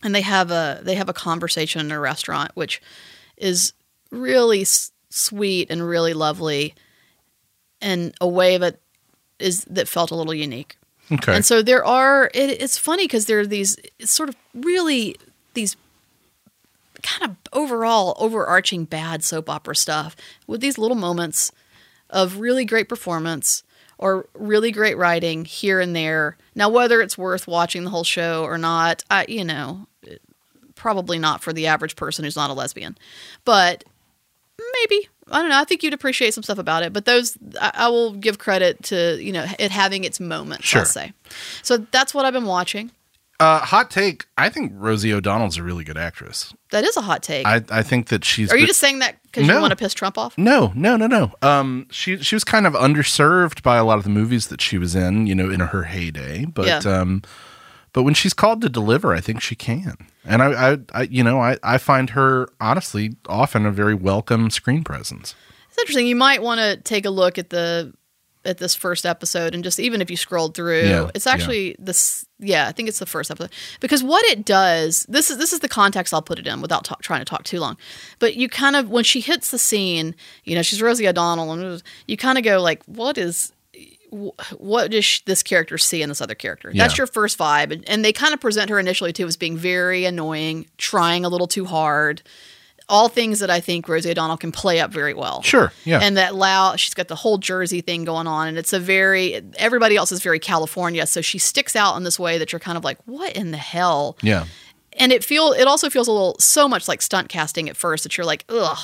and 0.03 0.15
they 0.15 0.21
have 0.21 0.49
a 0.51 0.79
they 0.83 0.95
have 0.95 1.09
a 1.09 1.13
conversation 1.13 1.81
in 1.81 1.91
a 1.91 1.99
restaurant, 1.99 2.51
which 2.55 2.81
is 3.37 3.73
really 4.11 4.61
s- 4.61 4.91
sweet 5.09 5.69
and 5.71 5.85
really 5.87 6.13
lovely, 6.13 6.73
in 7.81 8.13
a 8.21 8.27
way 8.27 8.57
that 8.57 8.79
is 9.39 9.63
that 9.65 9.87
felt 9.87 10.11
a 10.11 10.15
little 10.15 10.33
unique. 10.33 10.77
Okay. 11.11 11.33
And 11.35 11.45
so 11.45 11.61
there 11.61 11.85
are. 11.85 12.29
It, 12.33 12.61
it's 12.61 12.77
funny 12.77 13.05
because 13.05 13.25
there 13.25 13.39
are 13.39 13.47
these 13.47 13.77
it's 13.99 14.11
sort 14.11 14.29
of 14.29 14.35
really 14.53 15.15
these 15.53 15.75
kind 17.07 17.31
of 17.31 17.37
overall 17.53 18.15
overarching 18.19 18.85
bad 18.85 19.23
soap 19.23 19.49
opera 19.49 19.75
stuff 19.75 20.15
with 20.45 20.61
these 20.61 20.77
little 20.77 20.97
moments 20.97 21.51
of 22.09 22.39
really 22.39 22.65
great 22.65 22.89
performance 22.89 23.63
or 23.97 24.27
really 24.33 24.71
great 24.71 24.97
writing 24.97 25.45
here 25.45 25.79
and 25.79 25.95
there. 25.95 26.37
Now, 26.53 26.69
whether 26.69 27.01
it's 27.01 27.17
worth 27.17 27.47
watching 27.47 27.83
the 27.83 27.89
whole 27.89 28.03
show 28.03 28.43
or 28.43 28.57
not, 28.57 29.03
I 29.09 29.25
you 29.27 29.45
know, 29.45 29.87
probably 30.75 31.17
not 31.17 31.41
for 31.41 31.53
the 31.53 31.67
average 31.67 31.95
person 31.95 32.25
who's 32.25 32.35
not 32.35 32.49
a 32.49 32.53
lesbian, 32.53 32.97
but 33.45 33.83
maybe 34.57 35.07
I 35.31 35.41
don't 35.41 35.49
know. 35.49 35.59
I 35.59 35.63
think 35.63 35.83
you'd 35.83 35.93
appreciate 35.93 36.33
some 36.33 36.43
stuff 36.43 36.57
about 36.57 36.83
it, 36.83 36.93
but 36.93 37.05
those 37.05 37.37
I, 37.59 37.71
I 37.73 37.87
will 37.89 38.13
give 38.13 38.37
credit 38.37 38.83
to 38.83 39.17
you 39.21 39.31
know 39.31 39.45
it 39.57 39.71
having 39.71 40.03
its 40.03 40.19
moments. 40.19 40.65
Sure. 40.65 40.81
I'll 40.81 40.85
say. 40.85 41.13
So 41.63 41.77
that's 41.77 42.13
what 42.13 42.25
I've 42.25 42.33
been 42.33 42.45
watching. 42.45 42.91
Uh, 43.39 43.59
hot 43.59 43.91
take. 43.91 44.25
I 44.37 44.49
think 44.49 44.71
Rosie 44.75 45.13
O'Donnell's 45.13 45.57
a 45.57 45.63
really 45.63 45.83
good 45.83 45.97
actress. 45.97 46.53
That 46.71 46.83
is 46.83 46.97
a 46.97 47.01
hot 47.01 47.21
take. 47.23 47.45
I, 47.45 47.61
I 47.69 47.83
think 47.83 48.07
that 48.07 48.25
she's. 48.25 48.51
Are 48.51 48.55
you 48.55 48.61
been- 48.63 48.67
just 48.67 48.79
saying 48.79 48.99
that 48.99 49.21
because 49.23 49.47
No. 49.47 49.55
you 49.55 49.61
want 49.61 49.71
to 49.71 49.75
piss 49.75 49.93
Trump 49.93 50.17
off? 50.17 50.37
No, 50.37 50.71
no, 50.75 50.97
no, 50.97 51.07
no. 51.07 51.31
Um, 51.41 51.87
she 51.91 52.17
she 52.17 52.35
was 52.35 52.43
kind 52.43 52.65
of 52.65 52.73
underserved 52.73 53.61
by 53.63 53.77
a 53.77 53.83
lot 53.85 53.97
of 53.97 54.03
the 54.03 54.09
movies 54.09 54.47
that 54.47 54.61
she 54.61 54.77
was 54.77 54.95
in. 54.95 55.27
You 55.27 55.35
know, 55.35 55.49
in 55.49 55.59
her 55.59 55.83
heyday, 55.83 56.45
but 56.45 56.65
Yeah. 56.65 56.77
um, 56.99 57.21
but 57.93 58.03
when 58.03 58.13
she's 58.13 58.33
called 58.33 58.61
to 58.61 58.69
deliver, 58.69 59.13
I 59.13 59.21
think 59.21 59.41
she 59.41 59.55
can. 59.55 59.95
And 60.25 60.41
I, 60.43 60.73
I, 60.73 60.77
I 60.93 61.01
you 61.03 61.23
know, 61.23 61.39
I, 61.39 61.57
I 61.63 61.77
find 61.77 62.11
her 62.11 62.49
honestly 62.59 63.15
often 63.27 63.65
a 63.65 63.71
very 63.71 63.95
welcome 63.95 64.49
screen 64.49 64.83
presence. 64.83 65.35
It's 65.69 65.77
interesting. 65.79 66.05
You 66.07 66.15
might 66.15 66.41
want 66.43 66.59
to 66.59 66.77
take 66.77 67.05
a 67.05 67.09
look 67.09 67.37
at 67.37 67.49
the 67.49 67.93
at 68.47 68.57
this 68.57 68.73
first 68.73 69.05
episode 69.05 69.53
and 69.53 69.63
just 69.63 69.79
even 69.79 70.01
if 70.01 70.09
you 70.09 70.17
scrolled 70.17 70.55
through, 70.55 70.87
Yeah, 70.87 71.11
it's 71.13 71.27
actually 71.27 71.75
this. 71.77 72.25
Yeah, 72.39 72.67
I 72.67 72.71
think 72.71 72.87
it's 72.87 72.99
the 72.99 73.05
first 73.05 73.29
episode 73.29 73.51
because 73.79 74.03
what 74.03 74.25
it 74.25 74.45
does. 74.45 75.05
This 75.09 75.29
is 75.29 75.37
this 75.37 75.53
is 75.53 75.59
the 75.59 75.69
context 75.69 76.13
I'll 76.13 76.21
put 76.21 76.39
it 76.39 76.47
in 76.47 76.61
without 76.61 76.85
talk, 76.85 77.01
trying 77.01 77.21
to 77.21 77.25
talk 77.25 77.43
too 77.43 77.59
long. 77.59 77.77
But 78.19 78.35
you 78.35 78.47
kind 78.49 78.75
of 78.75 78.89
when 78.89 79.03
she 79.03 79.19
hits 79.19 79.51
the 79.51 79.57
scene, 79.59 80.15
you 80.43 80.55
know, 80.55 80.61
she's 80.61 80.81
Rosie 80.81 81.07
O'Donnell, 81.07 81.51
and 81.51 81.83
you 82.07 82.17
kind 82.17 82.37
of 82.37 82.43
go 82.43 82.61
like, 82.61 82.83
what 82.85 83.17
is. 83.17 83.51
What 84.57 84.91
does 84.91 85.21
this 85.25 85.43
character 85.43 85.77
see 85.77 86.01
in 86.01 86.07
this 86.07 86.21
other 86.21 86.33
character? 86.33 86.71
That's 86.73 86.97
your 86.97 87.07
first 87.07 87.37
vibe, 87.37 87.73
and, 87.73 87.87
and 87.89 88.05
they 88.05 88.13
kind 88.13 88.33
of 88.33 88.39
present 88.39 88.69
her 88.69 88.79
initially 88.79 89.11
too 89.11 89.27
as 89.27 89.35
being 89.35 89.57
very 89.57 90.05
annoying, 90.05 90.65
trying 90.77 91.25
a 91.25 91.29
little 91.29 91.45
too 91.45 91.65
hard, 91.65 92.21
all 92.89 93.09
things 93.09 93.39
that 93.39 93.49
I 93.49 93.59
think 93.59 93.87
Rosie 93.89 94.11
O'Donnell 94.11 94.37
can 94.37 94.51
play 94.51 94.79
up 94.79 94.91
very 94.91 95.13
well. 95.13 95.41
Sure. 95.41 95.73
Yeah. 95.83 95.99
And 96.01 96.15
that 96.17 96.35
loud, 96.35 96.79
she's 96.79 96.93
got 96.93 97.09
the 97.09 97.15
whole 97.15 97.37
Jersey 97.37 97.81
thing 97.81 98.05
going 98.05 98.27
on, 98.27 98.47
and 98.47 98.57
it's 98.57 98.73
a 98.73 98.79
very 98.79 99.41
everybody 99.57 99.95
else 99.95 100.11
is 100.11 100.21
very 100.21 100.39
California, 100.39 101.05
so 101.05 101.21
she 101.21 101.37
sticks 101.37 101.75
out 101.75 101.97
in 101.97 102.03
this 102.03 102.17
way 102.19 102.37
that 102.37 102.51
you're 102.51 102.59
kind 102.59 102.77
of 102.77 102.83
like, 102.83 102.97
what 103.05 103.35
in 103.35 103.51
the 103.51 103.57
hell? 103.57 104.17
yeah. 104.21 104.45
And 104.99 105.11
it 105.11 105.23
feel 105.23 105.51
it 105.51 105.67
also 105.67 105.91
feels 105.91 106.07
a 106.07 106.11
little 106.11 106.35
so 106.39 106.67
much 106.67 106.87
like 106.87 107.03
stunt 107.03 107.29
casting 107.29 107.69
at 107.69 107.77
first 107.77 108.03
that 108.03 108.17
you're 108.17 108.25
like, 108.25 108.45
ugh. 108.49 108.79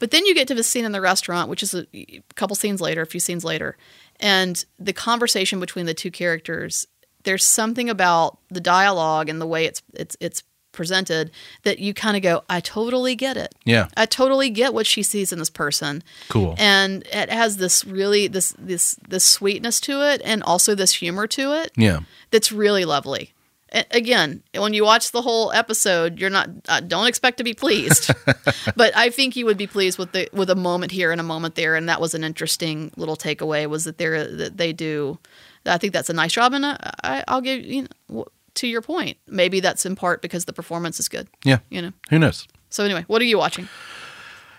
But 0.00 0.10
then 0.10 0.26
you 0.26 0.34
get 0.34 0.48
to 0.48 0.54
the 0.54 0.64
scene 0.64 0.84
in 0.84 0.90
the 0.92 1.00
restaurant, 1.00 1.48
which 1.48 1.62
is 1.62 1.74
a, 1.74 1.86
a 1.94 2.22
couple 2.34 2.56
scenes 2.56 2.80
later, 2.80 3.02
a 3.02 3.06
few 3.06 3.20
scenes 3.20 3.44
later, 3.44 3.76
and 4.18 4.64
the 4.80 4.92
conversation 4.92 5.60
between 5.60 5.86
the 5.86 5.94
two 5.94 6.10
characters. 6.10 6.86
There's 7.24 7.44
something 7.44 7.90
about 7.90 8.38
the 8.48 8.60
dialogue 8.60 9.28
and 9.28 9.40
the 9.40 9.46
way 9.46 9.64
it's 9.66 9.82
it's 9.92 10.16
it's 10.18 10.42
presented 10.72 11.30
that 11.64 11.78
you 11.78 11.92
kind 11.94 12.16
of 12.16 12.22
go, 12.22 12.42
I 12.48 12.60
totally 12.60 13.14
get 13.16 13.36
it. 13.36 13.54
Yeah. 13.64 13.88
I 13.96 14.06
totally 14.06 14.50
get 14.50 14.74
what 14.74 14.86
she 14.86 15.02
sees 15.02 15.32
in 15.32 15.38
this 15.38 15.50
person. 15.50 16.02
Cool. 16.28 16.54
And 16.58 17.02
it 17.12 17.30
has 17.30 17.56
this 17.56 17.84
really 17.84 18.28
this 18.28 18.54
this 18.58 18.96
this 19.08 19.24
sweetness 19.24 19.80
to 19.82 20.00
it 20.12 20.22
and 20.24 20.42
also 20.42 20.74
this 20.74 20.94
humor 20.94 21.26
to 21.28 21.52
it 21.52 21.72
Yeah. 21.76 22.00
that's 22.30 22.52
really 22.52 22.84
lovely. 22.84 23.32
A- 23.72 23.84
Again, 23.90 24.42
when 24.54 24.72
you 24.72 24.84
watch 24.84 25.10
the 25.10 25.20
whole 25.22 25.52
episode, 25.52 26.18
you're 26.18 26.30
not 26.30 26.48
uh, 26.68 26.80
don't 26.80 27.06
expect 27.06 27.36
to 27.38 27.44
be 27.44 27.52
pleased, 27.54 28.10
but 28.76 28.96
I 28.96 29.10
think 29.10 29.36
you 29.36 29.44
would 29.46 29.58
be 29.58 29.66
pleased 29.66 29.98
with 29.98 30.12
the 30.12 30.28
with 30.32 30.48
a 30.48 30.54
moment 30.54 30.92
here 30.92 31.12
and 31.12 31.20
a 31.20 31.24
moment 31.24 31.54
there, 31.54 31.74
and 31.76 31.86
that 31.88 32.00
was 32.00 32.14
an 32.14 32.24
interesting 32.24 32.92
little 32.96 33.16
takeaway 33.16 33.66
was 33.68 33.84
that 33.84 33.98
they 33.98 34.08
that 34.08 34.56
they 34.56 34.72
do. 34.72 35.18
I 35.66 35.76
think 35.76 35.92
that's 35.92 36.08
a 36.08 36.14
nice 36.14 36.32
job, 36.32 36.54
and 36.54 36.64
I, 36.64 36.78
I, 37.04 37.24
I'll 37.28 37.42
give 37.42 37.62
you 37.62 37.88
know, 38.08 38.24
to 38.58 38.68
your 38.68 38.82
point. 38.82 39.16
Maybe 39.26 39.60
that's 39.60 39.84
in 39.86 39.96
part 39.96 40.22
because 40.22 40.44
the 40.44 40.52
performance 40.52 41.00
is 41.00 41.08
good. 41.08 41.28
Yeah. 41.44 41.58
You 41.70 41.82
know. 41.82 41.92
Who 42.10 42.18
knows? 42.18 42.46
So 42.70 42.84
anyway, 42.84 43.04
what 43.08 43.20
are 43.22 43.24
you 43.26 43.38
watching? 43.38 43.68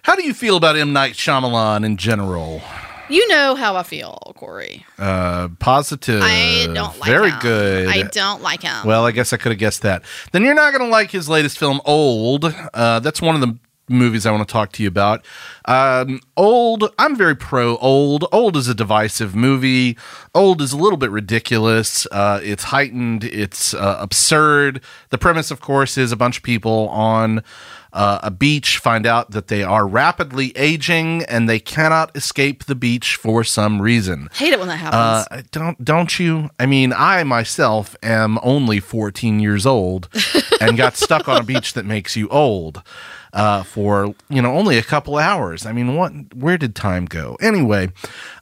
How 0.03 0.15
do 0.15 0.23
you 0.23 0.33
feel 0.33 0.57
about 0.57 0.75
M 0.75 0.93
Night 0.93 1.13
Shyamalan 1.13 1.85
in 1.85 1.97
general? 1.97 2.61
You 3.09 3.27
know 3.27 3.55
how 3.55 3.75
I 3.75 3.81
feel, 3.83 4.33
Corey. 4.37 4.85
Uh, 4.99 5.49
positive. 5.59 6.21
I 6.23 6.67
don't 6.73 6.97
like 6.99 7.09
Very 7.09 7.31
him. 7.31 7.39
good. 7.41 7.87
I 7.87 8.03
don't 8.03 8.43
like 8.43 8.61
him. 8.61 8.85
Well, 8.85 9.05
I 9.05 9.11
guess 9.11 9.33
I 9.33 9.37
could 9.37 9.51
have 9.51 9.57
guessed 9.57 9.81
that. 9.81 10.03
Then 10.31 10.43
you're 10.43 10.53
not 10.53 10.71
going 10.73 10.83
to 10.83 10.91
like 10.91 11.09
his 11.09 11.27
latest 11.27 11.57
film, 11.57 11.81
Old. 11.85 12.45
Uh, 12.45 12.99
that's 12.99 13.19
one 13.19 13.33
of 13.33 13.41
the 13.41 13.57
movies 13.89 14.25
I 14.25 14.31
want 14.31 14.47
to 14.47 14.51
talk 14.51 14.71
to 14.73 14.83
you 14.83 14.87
about. 14.89 15.25
Um, 15.65 16.19
Old, 16.37 16.93
I'm 16.97 17.15
very 17.15 17.35
pro 17.35 17.77
Old. 17.77 18.25
Old 18.31 18.55
is 18.57 18.67
a 18.67 18.75
divisive 18.75 19.35
movie. 19.35 19.97
Old 20.33 20.61
is 20.61 20.71
a 20.71 20.77
little 20.77 20.97
bit 20.97 21.11
ridiculous. 21.11 22.05
Uh, 22.11 22.39
it's 22.43 22.65
heightened. 22.65 23.23
It's 23.23 23.73
uh, 23.73 23.97
absurd. 23.99 24.81
The 25.09 25.17
premise, 25.17 25.51
of 25.51 25.59
course, 25.61 25.97
is 25.97 26.11
a 26.11 26.15
bunch 26.15 26.37
of 26.37 26.43
people 26.43 26.89
on 26.89 27.43
uh, 27.91 28.19
a 28.21 28.29
beach 28.29 28.77
find 28.77 29.07
out 29.07 29.31
that 29.31 29.47
they 29.47 29.63
are 29.63 29.87
rapidly 29.87 30.55
aging 30.55 31.23
and 31.23 31.49
they 31.49 31.59
cannot 31.59 32.15
escape 32.15 32.65
the 32.65 32.75
beach 32.75 33.15
for 33.15 33.43
some 33.43 33.81
reason. 33.81 34.29
Hate 34.33 34.53
it 34.53 34.59
when 34.59 34.67
that 34.67 34.93
Uh, 34.93 35.23
happens. 35.27 35.47
don't 35.51 35.83
don't 35.83 36.19
you? 36.19 36.51
I 36.59 36.67
mean, 36.67 36.93
I 36.93 37.23
myself 37.23 37.95
am 38.03 38.37
only 38.43 38.79
14 38.79 39.39
years 39.39 39.65
old 39.65 40.07
and 40.61 40.77
got 40.77 40.95
stuck 40.97 41.27
on 41.27 41.37
a 41.41 41.43
beach 41.43 41.73
that 41.73 41.83
makes 41.85 42.15
you 42.15 42.29
old 42.29 42.83
uh, 43.33 43.63
for 43.63 44.13
you 44.29 44.41
know 44.41 44.55
only 44.55 44.77
a 44.77 44.83
couple 44.83 45.17
hours. 45.17 45.65
I 45.65 45.73
mean, 45.73 45.95
what? 45.95 46.11
Where 46.33 46.57
did 46.57 46.75
time 46.75 47.05
go? 47.05 47.37
Anyway, 47.41 47.89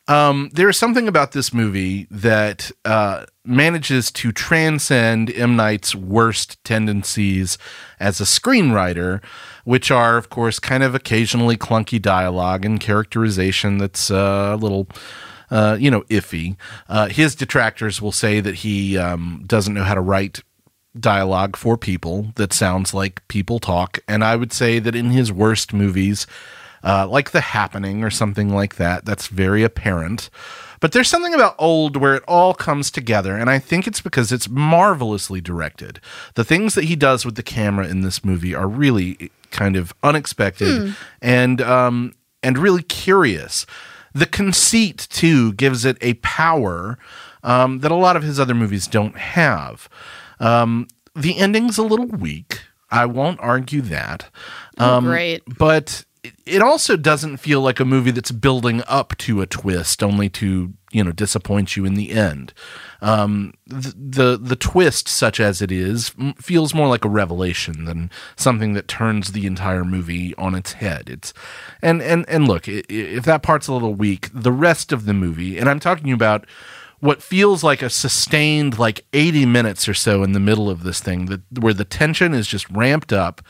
um, 0.08 0.50
there 0.54 0.70
is 0.70 0.78
something 0.78 1.08
about 1.08 1.32
this 1.32 1.54
movie 1.54 2.08
that 2.10 2.72
uh, 2.86 3.26
manages 3.44 4.12
to 4.12 4.32
transcend 4.32 5.32
M 5.32 5.56
Night's 5.56 5.96
worst 5.96 6.64
tendencies 6.64 7.58
as 8.00 8.20
a 8.20 8.26
screenwriter, 8.26 9.24
which 9.64 9.92
are, 9.92 10.18
of 10.18 10.30
course, 10.30 10.60
kind 10.60 10.84
of 10.84 10.96
occasionally 10.96 11.58
clunky 11.58 12.02
dialogue 12.02 12.66
and 12.66 12.80
characterization 12.80 13.78
that's 13.78 14.10
uh, 14.10 14.52
a 14.54 14.58
little 14.58 14.88
uh, 15.50 15.78
you 15.80 15.90
know, 15.90 16.02
iffy. 16.04 16.58
Uh, 16.90 17.08
his 17.08 17.36
detractors 17.36 18.02
will 18.02 18.12
say 18.12 18.40
that 18.40 18.56
he 18.56 18.98
um, 18.98 19.44
doesn't 19.46 19.74
know 19.74 19.84
how 19.84 19.94
to 19.94 20.02
write 20.02 20.42
dialogue 21.02 21.56
for 21.56 21.78
people 21.78 22.32
that 22.36 22.54
sounds 22.54 22.94
like 22.94 23.28
people 23.28 23.60
talk. 23.60 24.00
And 24.08 24.24
I 24.24 24.36
would 24.36 24.54
say 24.54 24.80
that 24.80 24.96
in 24.96 25.12
his 25.12 25.32
worst 25.32 25.74
movies, 25.74 26.28
uh, 26.84 27.08
like 27.08 27.32
The 27.32 27.42
Happening 27.42 28.04
or 28.04 28.10
something 28.10 28.54
like 28.54 28.76
that, 28.76 29.06
that's 29.06 29.28
very 29.28 29.64
apparent. 29.64 30.30
But 30.80 30.92
there's 30.92 31.10
something 31.10 31.34
about 31.34 31.56
old 31.58 31.98
where 31.98 32.16
it 32.16 32.24
all 32.28 32.54
comes 32.54 32.92
together, 32.92 33.36
and 33.36 33.50
I 33.50 33.58
think 33.60 33.88
it's 33.88 34.02
because 34.02 34.32
it's 34.32 34.48
marvelously 34.48 35.42
directed. 35.42 36.00
The 36.36 36.44
things 36.44 36.76
that 36.76 36.84
he 36.84 36.96
does 36.96 37.26
with 37.26 37.36
the 37.36 37.44
camera 37.44 37.88
in 37.88 38.02
this 38.02 38.24
movie 38.24 38.54
are 38.54 38.68
really 38.68 39.32
kind 39.50 39.76
of 39.76 39.94
unexpected 40.04 40.96
and 41.22 41.62
um, 41.62 42.14
and 42.44 42.58
really 42.58 42.84
curious. 42.84 43.66
The 44.14 44.26
conceit 44.26 45.08
too 45.10 45.54
gives 45.54 45.84
it 45.84 45.98
a 46.02 46.16
power 46.16 46.98
um, 47.44 47.80
that 47.80 47.92
a 47.92 47.96
lot 47.96 48.16
of 48.16 48.24
his 48.24 48.40
other 48.40 48.56
movies 48.56 48.88
don't 48.88 49.18
have. 49.18 49.90
Um, 50.40 50.88
the 51.16 51.38
ending's 51.38 51.78
a 51.78 51.84
little 51.84 52.06
weak. 52.08 52.62
I 52.90 53.06
won't 53.06 53.40
argue 53.42 53.82
that. 53.82 54.30
Oh, 54.78 55.02
great. 55.02 55.44
But 55.58 56.06
it- 56.46 56.62
also 56.62 56.96
doesn't 56.96 57.38
feel 57.38 57.62
like 57.62 57.80
a 57.80 57.86
movie 57.86 58.12
that's 58.12 58.32
building 58.32 58.82
up 58.88 59.18
to 59.20 59.42
a 59.42 59.46
twist, 59.48 60.02
only 60.04 60.30
to 60.30 60.74
you 60.92 61.04
know 61.04 61.12
disappoint 61.12 61.76
you 61.76 61.84
in 61.86 61.96
the 61.96 62.12
end. 62.12 62.54
Um, 63.02 63.54
the, 63.66 63.94
the 63.98 64.38
the 64.42 64.56
twist, 64.56 65.08
such 65.10 65.40
as 65.40 65.62
it 65.62 65.72
is, 65.72 66.14
m- 66.20 66.34
feels 66.36 66.74
more 66.74 66.88
like 66.88 67.04
a 67.04 67.10
revelation 67.10 67.86
than 67.86 68.10
something 68.38 68.74
that 68.74 68.88
turns 68.88 69.32
the 69.34 69.46
entire 69.46 69.84
movie 69.84 70.34
on 70.36 70.56
its 70.56 70.74
head. 70.74 71.10
It's 71.10 71.34
and 71.82 72.02
and 72.02 72.28
and 72.30 72.48
look, 72.48 72.68
if 72.68 73.26
that 73.26 73.44
part's 73.44 73.68
a 73.68 73.74
little 73.74 73.96
weak, 73.96 74.30
the 74.34 74.52
rest 74.52 74.92
of 74.94 75.06
the 75.06 75.14
movie, 75.14 75.58
and 75.58 75.70
I'm 75.70 75.80
talking 75.80 76.12
about 76.14 76.46
what 77.00 77.22
feels 77.22 77.64
like 77.64 77.82
a 77.82 77.90
sustained 77.90 78.80
like 78.80 79.06
80 79.14 79.46
minutes 79.46 79.88
or 79.88 79.94
so 79.94 80.24
in 80.24 80.32
the 80.32 80.40
middle 80.40 80.70
of 80.70 80.84
this 80.84 81.00
thing 81.00 81.26
that 81.26 81.42
where 81.60 81.74
the 81.74 81.86
tension 81.86 82.34
is 82.34 82.48
just 82.48 82.70
ramped 82.70 83.14
up 83.14 83.42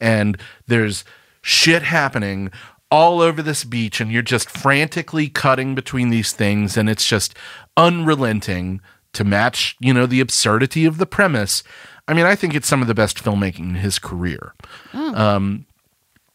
and 0.00 0.40
there's 0.66 1.04
shit 1.42 1.82
happening 1.82 2.50
all 2.90 3.20
over 3.20 3.42
this 3.42 3.64
beach 3.64 4.00
and 4.00 4.10
you're 4.10 4.22
just 4.22 4.50
frantically 4.50 5.28
cutting 5.28 5.74
between 5.74 6.10
these 6.10 6.32
things 6.32 6.76
and 6.76 6.88
it's 6.88 7.06
just 7.06 7.34
unrelenting 7.76 8.80
to 9.12 9.24
match 9.24 9.76
you 9.80 9.94
know 9.94 10.06
the 10.06 10.20
absurdity 10.20 10.84
of 10.84 10.98
the 10.98 11.06
premise. 11.06 11.62
I 12.08 12.14
mean 12.14 12.26
i 12.26 12.34
think 12.36 12.54
it's 12.54 12.68
some 12.68 12.82
of 12.82 12.88
the 12.88 12.94
best 12.94 13.22
filmmaking 13.22 13.70
in 13.70 13.74
his 13.76 13.98
career. 13.98 14.54
Um, 14.94 15.66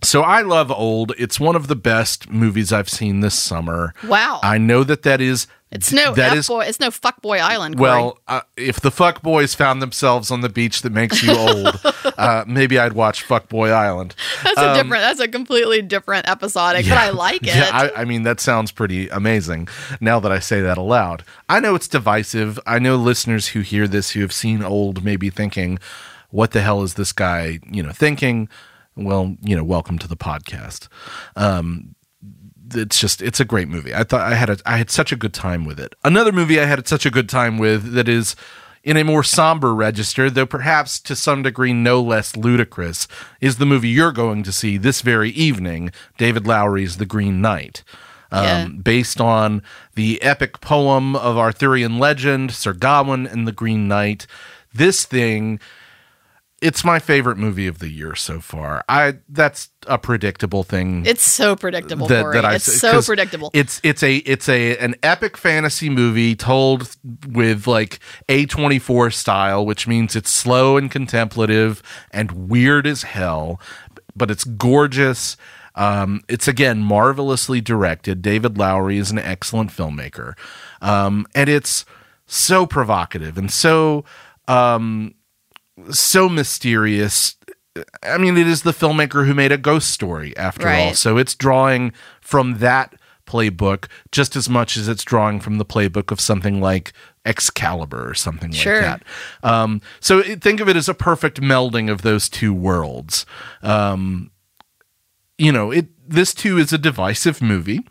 so 0.03 0.21
I 0.21 0.41
love 0.41 0.71
Old. 0.71 1.13
It's 1.17 1.39
one 1.39 1.55
of 1.55 1.67
the 1.67 1.75
best 1.75 2.29
movies 2.29 2.71
I've 2.73 2.89
seen 2.89 3.19
this 3.19 3.37
summer. 3.37 3.93
Wow. 4.07 4.39
I 4.43 4.57
know 4.57 4.83
that 4.83 5.03
that 5.03 5.21
is 5.21 5.47
It's 5.71 5.93
no 5.93 6.13
that 6.15 6.35
is 6.35 6.47
boy. 6.47 6.65
It's 6.65 6.79
no 6.79 6.89
fuckboy 6.89 7.39
island. 7.39 7.77
Corey. 7.77 7.89
well, 7.89 8.17
uh, 8.27 8.41
if 8.57 8.79
the 8.81 8.89
fuck 8.91 9.21
boys 9.21 9.53
found 9.55 9.81
themselves 9.81 10.31
on 10.31 10.41
the 10.41 10.49
beach 10.49 10.81
that 10.81 10.91
makes 10.91 11.21
you 11.23 11.31
old, 11.37 11.79
uh, 12.17 12.43
maybe 12.47 12.77
I'd 12.79 12.93
watch 12.93 13.25
Fuckboy 13.27 13.71
Island. 13.71 14.15
that's 14.43 14.57
a 14.57 14.73
different. 14.73 15.01
That's 15.03 15.19
a 15.19 15.27
completely 15.27 15.81
different 15.81 16.27
episodic, 16.27 16.85
but 16.89 16.97
I 16.97 17.11
like 17.11 17.43
it. 17.43 17.49
um, 17.51 17.57
Yeah, 17.57 17.69
I, 17.71 18.01
I 18.01 18.05
mean 18.05 18.23
that 18.23 18.39
sounds 18.39 18.71
pretty 18.71 19.07
amazing. 19.09 19.67
Now 20.01 20.19
that 20.19 20.31
I 20.31 20.39
say 20.39 20.61
that 20.61 20.77
aloud, 20.77 21.23
I 21.47 21.59
know 21.59 21.75
it's 21.75 21.87
divisive. 21.87 22.59
I 22.65 22.79
know 22.79 22.95
listeners 22.97 23.49
who 23.49 23.61
hear 23.61 23.87
this 23.87 24.11
who 24.11 24.21
have 24.21 24.33
seen 24.33 24.63
Old 24.63 25.03
may 25.05 25.15
be 25.15 25.29
thinking, 25.29 25.79
"What 26.31 26.51
the 26.51 26.61
hell 26.61 26.81
is 26.81 26.95
this 26.95 27.13
guy?" 27.13 27.59
You 27.69 27.83
know, 27.83 27.91
thinking. 27.91 28.49
Well, 28.95 29.35
you 29.41 29.55
know, 29.55 29.63
welcome 29.63 29.97
to 29.99 30.07
the 30.07 30.17
podcast. 30.17 30.87
Um, 31.35 31.95
it's 32.73 32.99
just 32.99 33.21
it's 33.21 33.39
a 33.39 33.45
great 33.45 33.67
movie. 33.67 33.93
I 33.93 34.03
thought 34.03 34.21
I 34.21 34.35
had 34.35 34.49
a 34.49 34.57
I 34.65 34.77
had 34.77 34.89
such 34.89 35.11
a 35.11 35.15
good 35.15 35.33
time 35.33 35.65
with 35.65 35.79
it. 35.79 35.93
Another 36.03 36.31
movie 36.31 36.59
I 36.59 36.65
had 36.65 36.87
such 36.87 37.05
a 37.05 37.11
good 37.11 37.29
time 37.29 37.57
with 37.57 37.93
that 37.93 38.07
is 38.07 38.35
in 38.83 38.97
a 38.97 39.03
more 39.03 39.23
somber 39.23 39.75
register, 39.75 40.29
though 40.29 40.45
perhaps 40.45 40.99
to 41.01 41.15
some 41.15 41.43
degree 41.43 41.73
no 41.73 42.01
less 42.01 42.35
ludicrous, 42.35 43.07
is 43.39 43.57
the 43.57 43.65
movie 43.65 43.89
you're 43.89 44.11
going 44.11 44.41
to 44.43 44.51
see 44.51 44.77
this 44.77 45.01
very 45.01 45.29
evening, 45.31 45.91
David 46.17 46.47
Lowery's 46.47 46.97
The 46.97 47.05
Green 47.05 47.41
Knight. 47.41 47.83
Um, 48.31 48.43
Yeah. 48.43 48.67
Based 48.67 49.21
on 49.21 49.61
the 49.95 50.21
epic 50.21 50.61
poem 50.61 51.15
of 51.15 51.37
Arthurian 51.37 51.99
legend, 51.99 52.51
Sir 52.51 52.73
Gawain 52.73 53.27
and 53.27 53.47
the 53.47 53.51
Green 53.51 53.87
Knight. 53.87 54.25
This 54.73 55.05
thing 55.05 55.59
it's 56.61 56.85
my 56.85 56.99
favorite 56.99 57.37
movie 57.37 57.65
of 57.65 57.79
the 57.79 57.89
year 57.89 58.13
so 58.13 58.39
far. 58.39 58.83
I 58.87 59.17
that's 59.27 59.69
a 59.87 59.97
predictable 59.97 60.61
thing 60.63 61.05
It's 61.07 61.23
so 61.23 61.55
predictable, 61.55 62.05
that, 62.07 62.21
Corey. 62.21 62.33
that 62.35 62.45
I 62.45 62.55
it's 62.55 62.79
so 62.79 63.01
predictable. 63.01 63.49
It's 63.53 63.81
it's 63.83 64.03
a 64.03 64.17
it's 64.17 64.47
a 64.47 64.77
an 64.77 64.95
epic 65.01 65.37
fantasy 65.37 65.89
movie 65.89 66.35
told 66.35 66.95
with 67.27 67.65
like 67.65 67.99
A24 68.29 69.11
style, 69.13 69.65
which 69.65 69.87
means 69.87 70.15
it's 70.15 70.29
slow 70.29 70.77
and 70.77 70.89
contemplative 70.91 71.81
and 72.11 72.49
weird 72.49 72.85
as 72.85 73.03
hell, 73.03 73.59
but 74.15 74.29
it's 74.29 74.43
gorgeous. 74.43 75.37
Um, 75.73 76.21
it's 76.27 76.47
again 76.47 76.79
marvelously 76.83 77.59
directed. 77.61 78.21
David 78.21 78.57
Lowery 78.57 78.97
is 78.97 79.09
an 79.09 79.17
excellent 79.19 79.71
filmmaker, 79.71 80.33
um, 80.81 81.25
and 81.33 81.49
it's 81.49 81.85
so 82.27 82.65
provocative 82.65 83.37
and 83.37 83.49
so 83.51 84.05
um, 84.47 85.15
so 85.89 86.29
mysterious 86.29 87.35
I 88.03 88.17
mean, 88.17 88.35
it 88.37 88.47
is 88.47 88.63
the 88.63 88.73
filmmaker 88.73 89.25
who 89.25 89.33
made 89.33 89.51
a 89.53 89.57
ghost 89.57 89.91
story 89.91 90.35
after 90.35 90.67
all. 90.67 90.93
So 90.93 91.17
it's 91.17 91.35
drawing 91.35 91.93
from 92.19 92.57
that 92.57 92.95
playbook 93.25 93.85
just 94.11 94.35
as 94.35 94.49
much 94.49 94.75
as 94.75 94.89
it's 94.89 95.05
drawing 95.05 95.39
from 95.39 95.57
the 95.57 95.63
playbook 95.63 96.11
of 96.11 96.19
something 96.19 96.59
like 96.59 96.91
Excalibur 97.23 98.09
or 98.09 98.13
something 98.13 98.51
Sure. 98.51 98.81
like 98.81 98.83
that. 98.83 99.03
Um, 99.49 99.81
so 100.01 100.19
it, 100.19 100.41
think 100.41 100.59
of 100.59 100.67
it 100.67 100.75
as 100.75 100.89
a 100.89 100.93
perfect 100.93 101.39
melding 101.39 101.89
of 101.89 102.01
those 102.01 102.27
two 102.27 102.53
worlds. 102.53 103.25
Um, 103.61 104.31
you 105.37 105.51
know, 105.53 105.71
it 105.71 105.87
this 106.05 106.33
too 106.33 106.57
is 106.57 106.73
a 106.73 106.77
divisive 106.77 107.41
movie, 107.41 107.85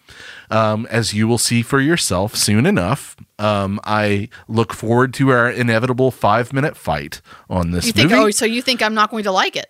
um, 0.51 0.87
as 0.91 1.15
you 1.15 1.27
will 1.29 1.39
see 1.39 1.63
for 1.63 1.81
yourself 1.81 2.35
soon 2.37 2.67
enough. 2.67 3.17
Um, 3.39 3.81
I 3.85 4.29
look 4.49 4.73
forward 4.75 5.15
to 5.15 5.31
our 5.31 5.49
inevitable 5.51 6.11
five 6.11 6.53
minute 6.53 6.77
fight 6.77 7.23
on 7.49 7.71
this 7.71 7.87
You 7.87 7.93
think? 7.93 8.11
movie. 8.11 8.23
Oh, 8.23 8.31
so 8.31 8.45
you 8.45 8.61
think 8.63 8.83
I'm 8.83 8.95
not 8.95 9.11
going 9.11 9.25
to 9.25 9.33
like 9.33 9.57
it? 9.57 9.67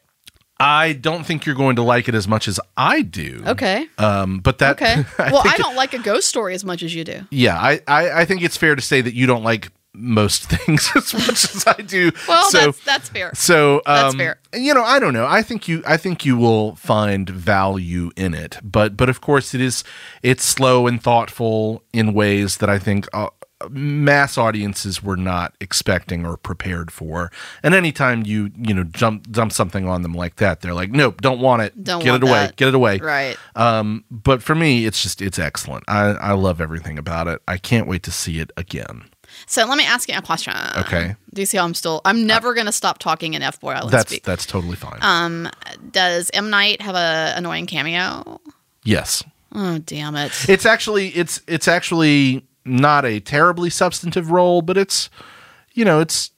I 0.63 0.93
don't 0.93 1.25
think 1.25 1.47
you're 1.47 1.55
going 1.55 1.77
to 1.77 1.83
like 1.83 2.07
it 2.09 2.15
as 2.15 2.29
much 2.29 2.47
as 2.47 2.61
I 2.77 3.01
do. 3.01 3.43
Okay. 3.47 3.87
Um, 3.97 4.41
but 4.41 4.59
that 4.59 4.73
Okay. 4.83 5.05
well, 5.19 5.43
I 5.45 5.57
don't 5.57 5.75
like 5.75 5.95
a 5.95 5.99
ghost 5.99 6.29
story 6.29 6.55
as 6.55 6.65
much 6.65 6.83
as 6.83 6.95
you 6.95 7.03
do. 7.05 7.23
yeah, 7.31 7.59
I, 7.59 7.81
I 7.89 8.11
I 8.21 8.25
think 8.27 8.43
it's 8.43 8.59
fair 8.59 8.75
to 8.77 8.83
say 8.83 9.01
that 9.01 9.15
you 9.15 9.27
don't 9.27 9.43
like 9.43 9.71
most 9.93 10.45
things 10.51 10.91
as 10.95 11.13
much 11.27 11.45
as 11.55 11.65
I 11.67 11.83
do. 11.83 12.11
Well, 12.29 12.51
so 12.51 12.59
that's 12.67 12.85
that's 12.85 13.09
fair. 13.09 13.31
so 13.35 13.77
um, 13.79 13.83
That's 13.87 14.15
fair. 14.15 14.39
You 14.55 14.75
know, 14.75 14.85
I 14.85 14.99
don't 14.99 15.15
know. 15.15 15.27
I 15.27 15.43
think 15.43 15.69
you 15.69 15.83
I 15.87 15.97
think 15.97 16.25
you 16.25 16.37
will 16.37 16.77
find 16.77 17.29
value 17.29 18.11
in 18.17 18.35
it, 18.35 18.59
but 18.63 18.97
but 18.97 19.09
of 19.09 19.21
course 19.21 19.55
it 19.55 19.61
is 19.61 19.85
it's 20.23 20.45
slow 20.45 20.87
and 20.87 21.03
thoughtful 21.03 21.83
in 21.93 22.15
ways 22.15 22.59
that 22.59 22.71
I 22.71 22.79
think. 22.79 23.09
Uh, 23.13 23.29
mass 23.69 24.39
audiences 24.39 25.03
were 25.03 25.19
not 25.19 25.55
expecting 25.61 26.25
or 26.25 26.39
prepared 26.39 26.91
for 26.91 27.31
and 27.63 27.75
anytime 27.75 28.23
you 28.25 28.51
you 28.57 28.73
know 28.73 28.85
jump 28.85 29.31
dump 29.31 29.53
something 29.53 29.87
on 29.87 30.01
them 30.01 30.15
like 30.15 30.37
that 30.37 30.63
they're 30.63 30.73
like 30.73 30.91
nope 30.93 31.21
don't 31.21 31.41
want 31.41 31.61
it 31.61 31.85
Don't 31.85 32.03
get 32.03 32.11
want 32.13 32.23
it 32.23 32.27
away 32.31 32.39
that. 32.47 32.57
get 32.57 32.69
it 32.69 32.75
away 32.75 32.97
Right. 33.01 33.37
um, 33.57 34.03
but 34.11 34.43
for 34.43 34.55
me, 34.55 34.87
it's 34.87 35.03
just 35.03 35.21
it's 35.21 35.39
excellent. 35.39 35.85
I 35.89 36.13
I 36.13 36.33
love 36.33 36.63
everything 36.63 36.97
about 36.99 37.29
it. 37.29 37.43
I 37.47 37.59
can't 37.59 37.87
wait 37.87 38.03
to 38.05 38.11
see 38.11 38.41
it 38.41 38.51
again. 38.57 39.05
So 39.47 39.65
let 39.67 39.77
me 39.79 39.85
ask 39.85 40.09
you 40.09 40.17
a 40.17 40.23
question. 40.23 40.53
Okay. 40.77 41.15
Do 41.35 41.43
you 41.43 41.47
see 41.47 41.57
how 41.59 41.65
I'm 41.65 41.75
still? 41.75 42.01
I'm 42.05 42.27
never 42.27 42.55
going 42.55 42.67
to 42.67 42.73
stop 42.73 42.99
talking 42.99 43.35
in 43.35 43.43
F 43.43 43.61
Boy 43.61 43.73
Island 43.73 43.93
That's 43.93 44.11
speak. 44.11 44.25
that's 44.25 44.47
totally 44.47 44.77
fine. 44.77 44.99
Um, 45.01 45.49
does 45.91 46.31
M 46.35 46.51
Night 46.51 46.81
have 46.83 46.95
a 46.95 47.33
annoying 47.37 47.67
cameo? 47.67 48.41
yes, 48.85 49.23
Oh 49.53 49.79
damn 49.79 50.15
it! 50.17 50.33
it's 50.49 50.65
actually 50.65 51.09
it's 51.09 51.41
it's 51.49 51.67
actually 51.69 52.47
not 52.65 53.05
a 53.05 53.19
terribly 53.21 53.69
substantive 53.71 54.31
role, 54.31 54.63
but 54.63 54.77
it's 54.77 55.11
you 55.73 55.85
know 55.85 55.99
it's 56.01 56.31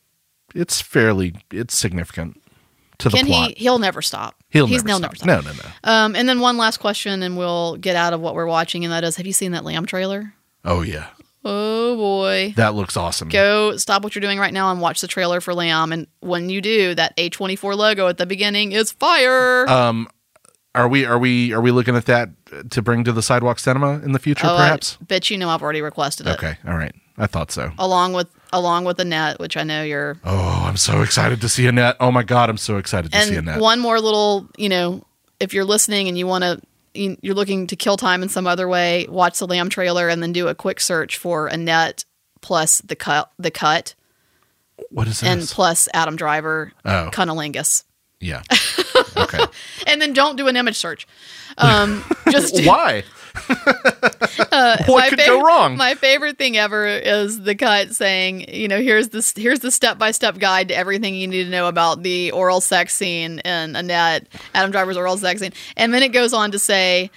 it's 0.55 0.81
fairly 0.81 1.35
it's 1.51 1.77
significant 1.77 2.41
to 2.99 3.09
the 3.11 3.17
Can 3.19 3.27
plot. 3.27 3.51
he? 3.57 3.65
He'll 3.65 3.79
never 3.79 4.01
stop. 4.01 4.37
He'll 4.51 4.67
He's 4.67 4.85
never, 4.85 5.01
never 5.01 5.17
stop. 5.17 5.29
stop. 5.43 5.45
No, 5.45 5.51
no, 5.53 5.57
no. 5.85 5.91
Um, 5.91 6.15
and 6.17 6.29
then 6.29 6.41
one 6.41 6.57
last 6.57 6.79
question, 6.79 7.23
and 7.23 7.37
we'll 7.37 7.77
get 7.77 7.97
out 7.97 8.13
of 8.13 8.21
what 8.21 8.35
we're 8.35 8.47
watching, 8.47 8.85
and 8.85 8.93
that 8.93 9.05
is: 9.05 9.17
Have 9.17 9.27
you 9.27 9.33
seen 9.33 9.53
that 9.53 9.65
Lamb 9.65 9.85
trailer? 9.87 10.33
Oh 10.65 10.81
yeah, 10.83 11.09
Oh 11.45 11.97
boy. 11.97 12.55
that 12.57 12.75
looks 12.75 12.97
awesome. 12.97 13.29
Go 13.29 13.77
stop 13.77 14.05
what 14.05 14.15
you're 14.15 14.21
doing 14.21 14.39
right 14.39 14.53
now 14.53 14.71
and 14.71 14.81
watch 14.81 15.01
the 15.01 15.09
trailer 15.09 15.41
for 15.41 15.55
Lamb. 15.55 15.93
And 15.93 16.07
when 16.21 16.49
you 16.51 16.61
do, 16.61 16.95
that 16.95 17.17
A24 17.17 17.77
logo 17.77 18.09
at 18.09 18.19
the 18.19 18.27
beginning 18.27 18.73
is 18.73 18.93
fire. 18.93 19.69
Um, 19.69 20.09
are 20.75 20.89
we 20.89 21.05
are 21.05 21.19
we 21.19 21.53
are 21.53 21.61
we 21.61 21.71
looking 21.71 21.97
at 21.97 22.07
that 22.07 22.31
to 22.71 22.81
bring 22.83 23.05
to 23.05 23.13
the 23.13 23.23
sidewalk 23.23 23.59
cinema 23.59 24.01
in 24.01 24.13
the 24.13 24.19
future? 24.19 24.47
oh, 24.47 24.57
perhaps. 24.57 24.99
I 25.01 25.05
bet 25.05 25.31
you 25.31 25.37
know 25.37 25.49
I've 25.49 25.63
already 25.63 25.83
requested 25.83 26.27
it. 26.27 26.31
Okay, 26.35 26.57
all 26.67 26.77
right. 26.77 26.95
I 27.19 27.27
thought 27.27 27.51
so. 27.51 27.73
Along 27.79 28.15
with 28.15 28.29
along 28.53 28.85
with 28.85 28.99
net, 29.05 29.39
which 29.39 29.57
I 29.57 29.65
know 29.65 29.83
you're. 29.83 30.17
Oh, 30.25 30.65
I'm 30.67 30.77
so 30.77 31.03
excited 31.03 31.41
to 31.43 31.49
see 31.49 31.67
Annette. 31.67 31.97
Oh 32.01 32.11
my 32.11 32.23
god, 32.23 32.49
I'm 32.49 32.57
so 32.57 32.79
excited 32.79 33.13
to 33.13 33.21
see 33.23 33.37
Annette. 33.37 33.61
one 33.61 33.81
more 33.81 34.01
little, 34.01 34.49
you 34.57 34.69
know, 34.69 35.05
if 35.41 35.53
you're 35.53 35.65
listening 35.65 36.09
and 36.09 36.17
you 36.17 36.27
want 36.27 36.45
to, 36.45 36.61
you're 36.95 37.35
looking 37.35 37.67
to 37.69 37.77
kill 37.77 37.97
time 37.97 38.23
in 38.23 38.29
some 38.29 38.47
other 38.47 38.69
way, 38.69 39.07
watch 39.09 39.39
the 39.39 39.47
Lamb 39.47 39.69
trailer 39.69 40.09
and 40.09 40.23
then 40.23 40.33
do 40.33 40.49
a 40.49 40.55
quick 40.55 40.81
search 40.81 41.17
for 41.17 41.47
Annette 41.47 42.05
plus 42.41 42.81
the 42.83 42.97
cut, 42.97 43.31
the 43.39 43.51
cut, 43.51 43.95
what 44.91 45.07
is 45.09 45.23
and 45.23 45.43
plus 45.43 45.89
Adam 45.95 46.17
Driver, 46.17 46.73
Oh. 46.85 47.11
cunnilingus. 47.13 47.85
yeah. 48.21 48.43
Okay. 49.17 49.39
and 49.87 50.01
then 50.01 50.13
don't 50.13 50.37
do 50.37 50.49
an 50.49 50.57
image 50.57 50.77
search. 50.77 51.07
Um, 51.59 52.05
just 52.31 52.55
do- 52.57 52.63
Why? 53.47 54.77
what 54.87 54.89
my 54.89 55.09
could 55.09 55.19
fav- 55.19 55.27
go 55.27 55.41
wrong? 55.43 55.77
My 55.77 55.95
favorite 55.95 56.39
thing 56.39 56.57
ever 56.57 56.87
is 56.87 57.41
the 57.41 57.55
cut 57.55 57.95
saying, 57.95 58.53
you 58.53 58.69
know, 58.69 58.81
here's 58.81 59.09
this 59.11 59.33
here's 59.37 59.61
the 59.61 59.71
step 59.71 59.99
by 59.99 60.11
step 60.11 60.39
guide 60.39 60.69
to 60.69 60.77
everything 60.77 61.15
you 61.15 61.27
need 61.27 61.45
to 61.45 61.51
know 61.51 61.69
about 61.69 62.03
the 62.03 62.31
oral 62.33 62.61
sex 62.61 62.95
scene 62.95 63.39
in 63.41 63.77
Annette, 63.77 64.29
Adam 64.55 64.71
Driver's 64.71 64.97
oral 64.97 65.17
sex 65.17 65.41
scene, 65.41 65.53
and 65.77 65.93
then 65.95 66.03
it 66.03 66.13
goes 66.13 66.33
on 66.33 66.51
to 66.53 66.59
say, 66.59 67.11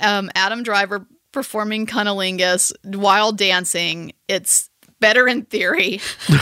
um, 0.00 0.30
Adam 0.34 0.62
Driver 0.62 1.06
performing 1.32 1.86
cunnilingus 1.86 2.72
while 2.84 3.32
dancing. 3.32 4.12
It's 4.28 4.70
better 5.00 5.26
in 5.28 5.42
theory. 5.44 6.00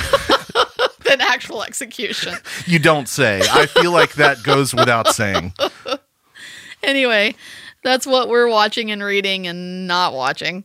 Than 1.04 1.20
actual 1.20 1.62
execution. 1.62 2.34
you 2.66 2.78
don't 2.78 3.10
say. 3.10 3.42
I 3.52 3.66
feel 3.66 3.92
like 3.92 4.14
that 4.14 4.42
goes 4.42 4.74
without 4.74 5.08
saying. 5.14 5.52
Anyway, 6.82 7.34
that's 7.84 8.06
what 8.06 8.28
we're 8.28 8.48
watching 8.48 8.90
and 8.90 9.02
reading 9.02 9.46
and 9.46 9.86
not 9.86 10.14
watching. 10.14 10.64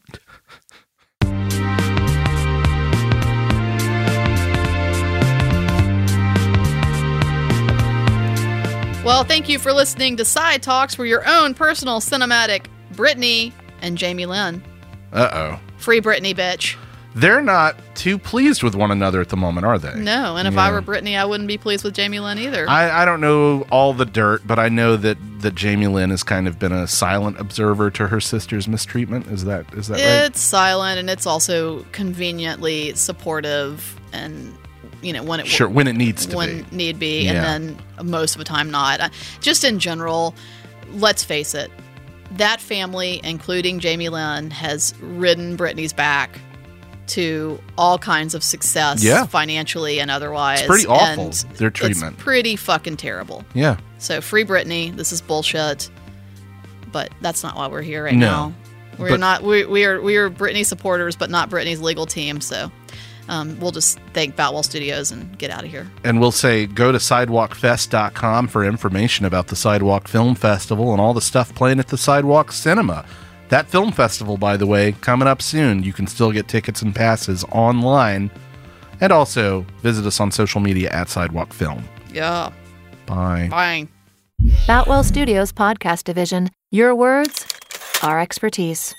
Well, 9.04 9.24
thank 9.24 9.50
you 9.50 9.60
for 9.60 9.74
listening 9.74 10.18
to 10.18 10.26
Side 10.26 10.62
Talks 10.62 10.94
for 10.94 11.06
your 11.06 11.28
own 11.28 11.54
personal 11.54 12.00
cinematic 12.00 12.66
Britney 12.94 13.54
and 13.82 13.98
Jamie 13.98 14.26
Lynn. 14.26 14.64
Uh 15.12 15.30
oh. 15.32 15.60
Free 15.78 16.02
Britney, 16.02 16.36
bitch. 16.36 16.76
They're 17.16 17.42
not 17.42 17.76
too 17.96 18.20
pleased 18.20 18.62
with 18.62 18.76
one 18.76 18.92
another 18.92 19.20
at 19.20 19.30
the 19.30 19.36
moment, 19.36 19.66
are 19.66 19.80
they? 19.80 20.00
No, 20.00 20.38
and 20.38 20.48
if 20.48 20.58
I 20.58 20.72
were 20.72 20.82
Britney, 20.82 21.18
I 21.18 21.26
wouldn't 21.26 21.48
be 21.48 21.58
pleased 21.58 21.84
with 21.84 21.96
Jamie 21.96 22.20
Lynn 22.20 22.38
either. 22.38 22.70
I, 22.70 23.02
I 23.02 23.06
don't 23.06 23.20
know 23.20 23.66
all 23.72 23.94
the 23.94 24.06
dirt, 24.06 24.46
but 24.46 24.60
I 24.60 24.70
know 24.70 24.96
that, 24.96 25.18
that 25.42 25.56
Jamie 25.56 25.88
Lynn 25.88 26.12
has 26.12 26.22
kind 26.22 26.48
of 26.48 26.60
been 26.60 26.72
a 26.72 26.88
silent 26.88 27.40
observer 27.40 27.90
to 27.92 28.08
her 28.08 28.22
sister's 28.22 28.68
mistreatment. 28.68 29.26
Is 29.28 29.44
that 29.46 29.74
is 29.74 29.88
that 29.88 29.96
right? 29.96 30.26
it's 30.28 30.40
silent 30.42 31.00
and 31.00 31.10
it's 31.10 31.26
also 31.26 31.84
conveniently 31.92 32.94
supportive 32.94 34.00
and 34.14 34.56
you 35.02 35.12
know 35.12 35.24
when 35.24 35.40
it 35.40 35.48
Sure, 35.48 35.68
when 35.68 35.88
it 35.88 35.96
needs 35.96 36.28
to 36.28 36.38
when 36.38 36.64
be. 36.64 36.76
need 36.76 37.00
be 37.00 37.24
Yeah. 37.26 37.52
and 37.54 37.78
then 38.00 38.10
most 38.12 38.36
of 38.36 38.40
the 38.40 38.46
time 38.46 38.70
not 38.70 39.12
just 39.40 39.64
in 39.64 39.80
general 39.80 40.36
let's 40.92 41.24
face 41.24 41.56
it 41.56 41.72
that 42.32 42.60
family 42.60 43.22
including 43.24 43.80
jamie 43.80 44.10
lynn 44.10 44.52
has 44.52 44.94
ridden 45.00 45.56
britney's 45.56 45.94
back 45.94 46.40
to 47.10 47.60
all 47.78 47.98
kinds 47.98 48.34
of 48.36 48.44
success 48.44 49.04
Yeah. 49.04 49.26
financially 49.26 50.00
and 50.00 50.10
otherwise 50.10 50.60
It's 50.62 50.68
pretty 50.68 50.88
awful, 50.88 51.26
and 51.26 51.34
their 51.58 51.70
treatment. 51.70 52.14
it's 52.16 52.24
pretty 52.24 52.56
fucking 52.56 52.98
terrible 52.98 53.44
Yeah. 53.54 53.78
so 53.98 54.22
free 54.22 54.46
Britney. 54.46 54.96
This 54.96 55.12
is 55.12 55.22
bullshit. 55.22 55.90
But 56.92 57.10
that's 57.22 57.44
not 57.44 57.56
why 57.56 57.68
we're 57.68 57.84
here 57.84 58.04
right 58.06 58.16
No. 58.16 58.28
now. 58.28 58.54
We're 58.98 59.10
But- 59.10 59.20
not. 59.20 59.44
We, 59.44 59.64
we 59.66 59.86
are 59.86 60.02
we 60.02 60.16
are 60.18 60.30
Britney 60.30 60.66
supporters, 60.66 61.16
but 61.16 61.30
not 61.30 61.50
Britney's 61.50 61.80
legal 61.80 62.06
team. 62.08 62.42
So 62.42 62.72
um, 63.30 63.60
we'll 63.60 63.72
just 63.72 64.00
thank 64.14 64.36
Batwell 64.36 64.66
Studios 64.66 65.12
and 65.12 65.38
get 65.38 65.52
out 65.52 65.64
of 65.64 65.70
here. 65.70 65.88
And 66.04 66.20
we'll 66.20 66.32
say 66.32 66.66
go 66.66 66.92
to 66.92 66.98
sidewalkfest.com 66.98 68.48
for 68.48 68.64
information 68.66 69.26
about 69.26 69.48
the 69.48 69.56
Sidewalk 69.56 70.08
Film 70.08 70.34
Festival 70.36 70.92
and 70.92 71.00
all 71.00 71.14
the 71.14 71.22
stuff 71.22 71.54
playing 71.54 71.80
at 71.80 71.88
the 71.90 71.98
Sidewalk 71.98 72.52
Cinema. 72.52 73.06
That 73.50 73.68
film 73.68 73.92
festival, 73.92 74.38
by 74.38 74.58
the 74.58 74.68
way, 74.68 74.94
coming 75.02 75.28
up 75.28 75.42
soon. 75.42 75.84
You 75.84 75.92
can 75.94 76.08
still 76.08 76.32
get 76.32 76.48
tickets 76.48 76.82
and 76.82 76.96
passes 76.96 77.44
online. 77.52 78.32
And 79.02 79.12
also 79.12 79.66
visit 79.82 80.06
us 80.06 80.20
on 80.20 80.32
social 80.32 80.60
media 80.60 80.90
at 80.92 81.10
Sidewalk 81.10 81.54
Film. 81.54 81.84
Yeah. 82.14 82.52
Bye. 83.06 83.48
Bye. 83.50 83.88
Batwell 84.68 85.04
Studios 85.04 85.52
Podcast 85.52 86.04
Division. 86.04 86.50
Your 86.72 86.94
words, 86.94 87.48
our 88.04 88.20
expertise. 88.20 88.94